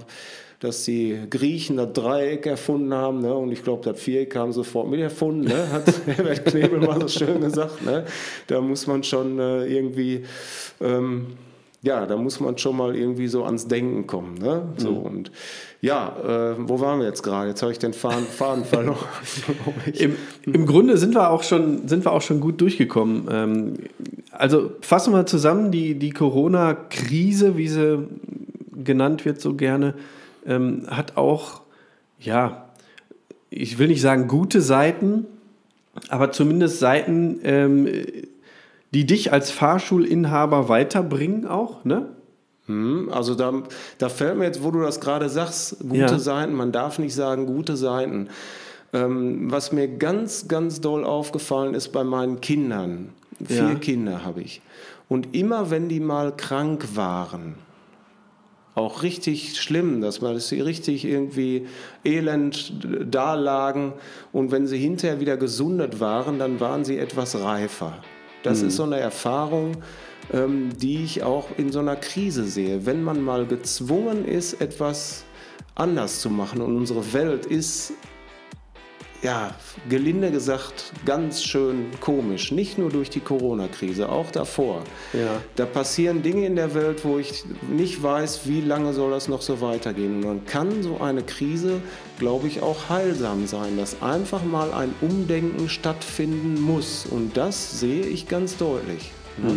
dass 0.63 0.85
die 0.85 1.17
Griechen 1.29 1.75
das 1.75 1.91
Dreieck 1.91 2.45
erfunden 2.45 2.93
haben, 2.93 3.19
ne? 3.19 3.33
und 3.33 3.51
ich 3.51 3.63
glaube, 3.63 3.83
das 3.83 3.99
Viereck 3.99 4.33
haben 4.35 4.53
sofort 4.53 4.89
mit 4.89 5.01
erfunden, 5.01 5.43
ne? 5.43 5.69
hat 5.71 5.83
Herbert 6.05 6.45
Knebel 6.45 6.79
mal 6.79 7.01
so 7.01 7.07
schön 7.09 7.41
gesagt. 7.41 7.85
Ne? 7.85 8.05
Da 8.47 8.61
muss 8.61 8.87
man 8.87 9.03
schon 9.03 9.39
äh, 9.39 9.65
irgendwie, 9.65 10.23
ähm, 10.79 11.27
ja, 11.81 12.05
da 12.05 12.15
muss 12.15 12.39
man 12.39 12.57
schon 12.57 12.77
mal 12.77 12.95
irgendwie 12.95 13.27
so 13.27 13.43
ans 13.43 13.67
Denken 13.67 14.07
kommen. 14.07 14.35
Ne? 14.35 14.63
So, 14.77 14.91
und 14.91 15.31
ja, 15.81 16.15
äh, 16.23 16.55
wo 16.57 16.79
waren 16.79 16.99
wir 16.99 17.07
jetzt 17.07 17.23
gerade? 17.23 17.49
Jetzt 17.49 17.61
habe 17.61 17.73
ich 17.73 17.79
den 17.79 17.91
Faden, 17.91 18.25
Faden 18.25 18.63
verloren. 18.63 18.97
Im, 19.93 20.15
Im 20.45 20.65
Grunde 20.65 20.95
sind 20.97 21.13
wir 21.13 21.29
auch 21.29 21.43
schon, 21.43 21.89
sind 21.89 22.05
wir 22.05 22.13
auch 22.13 22.21
schon 22.21 22.39
gut 22.39 22.61
durchgekommen. 22.61 23.27
Ähm, 23.29 23.73
also 24.31 24.71
fassen 24.79 25.11
wir 25.11 25.25
zusammen, 25.25 25.71
die, 25.71 25.95
die 25.95 26.11
Corona-Krise, 26.11 27.57
wie 27.57 27.67
sie 27.67 28.07
genannt 28.81 29.25
wird 29.25 29.41
so 29.41 29.55
gerne, 29.55 29.95
ähm, 30.45 30.85
hat 30.89 31.17
auch, 31.17 31.61
ja, 32.19 32.69
ich 33.49 33.77
will 33.77 33.87
nicht 33.87 34.01
sagen 34.01 34.27
gute 34.27 34.61
Seiten, 34.61 35.25
aber 36.09 36.31
zumindest 36.31 36.79
Seiten, 36.79 37.39
ähm, 37.43 37.87
die 38.93 39.05
dich 39.05 39.31
als 39.31 39.51
Fahrschulinhaber 39.51 40.69
weiterbringen 40.69 41.47
auch, 41.47 41.83
ne? 41.85 42.09
Hm, 42.67 43.09
Also 43.11 43.35
da, 43.35 43.51
da 43.97 44.09
fällt 44.09 44.37
mir 44.37 44.45
jetzt, 44.45 44.63
wo 44.63 44.71
du 44.71 44.81
das 44.81 44.99
gerade 45.01 45.27
sagst, 45.29 45.79
gute 45.81 45.97
Ja. 45.97 46.19
Seiten, 46.19 46.53
man 46.53 46.71
darf 46.71 46.97
nicht 46.97 47.13
sagen 47.13 47.45
gute 47.45 47.75
Seiten. 47.75 48.29
Ähm, 48.93 49.51
was 49.51 49.71
mir 49.71 49.87
ganz, 49.87 50.47
ganz 50.47 50.79
doll 50.79 51.03
aufgefallen 51.03 51.73
ist 51.73 51.89
bei 51.89 52.03
meinen 52.03 52.41
Kindern, 52.41 53.09
vier 53.43 53.57
Ja. 53.57 53.75
Kinder 53.75 54.23
habe 54.23 54.41
ich, 54.41 54.61
und 55.09 55.35
immer 55.35 55.71
wenn 55.71 55.89
die 55.89 55.99
mal 55.99 56.31
krank 56.35 56.95
waren, 56.95 57.55
auch 58.75 59.03
richtig 59.03 59.59
schlimm, 59.61 60.01
dass 60.01 60.21
man 60.21 60.33
dass 60.33 60.49
sie 60.49 60.61
richtig 60.61 61.05
irgendwie 61.05 61.67
elend 62.03 62.73
da 63.05 63.35
lagen 63.35 63.93
und 64.31 64.51
wenn 64.51 64.65
sie 64.65 64.77
hinterher 64.77 65.19
wieder 65.19 65.37
gesundet 65.37 65.99
waren, 65.99 66.39
dann 66.39 66.59
waren 66.59 66.83
sie 66.83 66.97
etwas 66.97 67.39
reifer. 67.39 67.99
Das 68.41 68.61
ist 68.61 68.75
so 68.75 68.83
eine 68.83 68.99
Erfahrung, 68.99 69.77
ähm, 70.33 70.69
die 70.77 71.03
ich 71.03 71.23
auch 71.23 71.47
in 71.57 71.71
so 71.71 71.79
einer 71.79 71.95
Krise 71.95 72.43
sehe. 72.43 72.85
Wenn 72.85 73.01
man 73.03 73.21
mal 73.21 73.45
gezwungen 73.45 74.25
ist, 74.25 74.59
etwas 74.59 75.23
anders 75.75 76.19
zu 76.19 76.29
machen 76.29 76.61
und 76.61 76.75
unsere 76.75 77.13
Welt 77.13 77.45
ist 77.45 77.93
ja, 79.23 79.55
gelinde 79.89 80.31
gesagt, 80.31 80.91
ganz 81.05 81.43
schön 81.43 81.85
komisch. 82.01 82.51
Nicht 82.51 82.77
nur 82.77 82.89
durch 82.89 83.09
die 83.09 83.21
Corona-Krise, 83.21 84.09
auch 84.09 84.29
davor. 84.31 84.83
Ja. 85.13 85.41
Da 85.55 85.65
passieren 85.65 86.21
Dinge 86.21 86.45
in 86.45 86.57
der 86.57 86.73
Welt, 86.73 87.05
wo 87.05 87.17
ich 87.17 87.45
nicht 87.71 88.03
weiß, 88.03 88.41
wie 88.45 88.59
lange 88.59 88.93
soll 88.93 89.11
das 89.11 89.29
noch 89.29 89.41
so 89.41 89.61
weitergehen. 89.61 90.17
Und 90.17 90.23
dann 90.23 90.45
kann 90.45 90.83
so 90.83 90.99
eine 90.99 91.23
Krise, 91.23 91.81
glaube 92.19 92.47
ich, 92.47 92.61
auch 92.61 92.89
heilsam 92.89 93.47
sein, 93.47 93.77
dass 93.77 94.01
einfach 94.01 94.43
mal 94.43 94.73
ein 94.73 94.93
Umdenken 94.99 95.69
stattfinden 95.69 96.61
muss. 96.61 97.05
Und 97.09 97.37
das 97.37 97.79
sehe 97.79 98.05
ich 98.05 98.27
ganz 98.27 98.57
deutlich. 98.57 99.11
ne? 99.37 99.55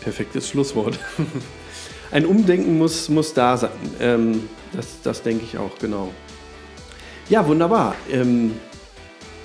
Perfektes 0.00 0.48
Schlusswort. 0.48 0.98
Ein 2.10 2.26
Umdenken 2.26 2.76
muss, 2.76 3.08
muss 3.08 3.32
da 3.32 3.56
sein. 3.56 3.70
Ähm, 3.98 4.48
das, 4.72 5.00
das 5.02 5.22
denke 5.22 5.44
ich 5.44 5.56
auch, 5.56 5.78
genau. 5.78 6.10
Ja, 7.32 7.46
wunderbar. 7.46 7.94
Ähm, 8.10 8.60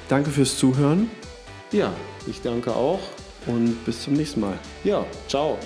danke 0.10 0.30
fürs 0.30 0.58
Zuhören 0.58 1.10
Ja, 1.72 1.94
ich 2.28 2.42
danke 2.42 2.76
auch. 2.76 3.00
und 3.46 3.86
bis 3.86 4.04
zum 4.04 4.16
nächsten 4.16 4.42
Mal. 4.42 4.60
Ja, 4.84 5.06
ciao. 5.30 5.58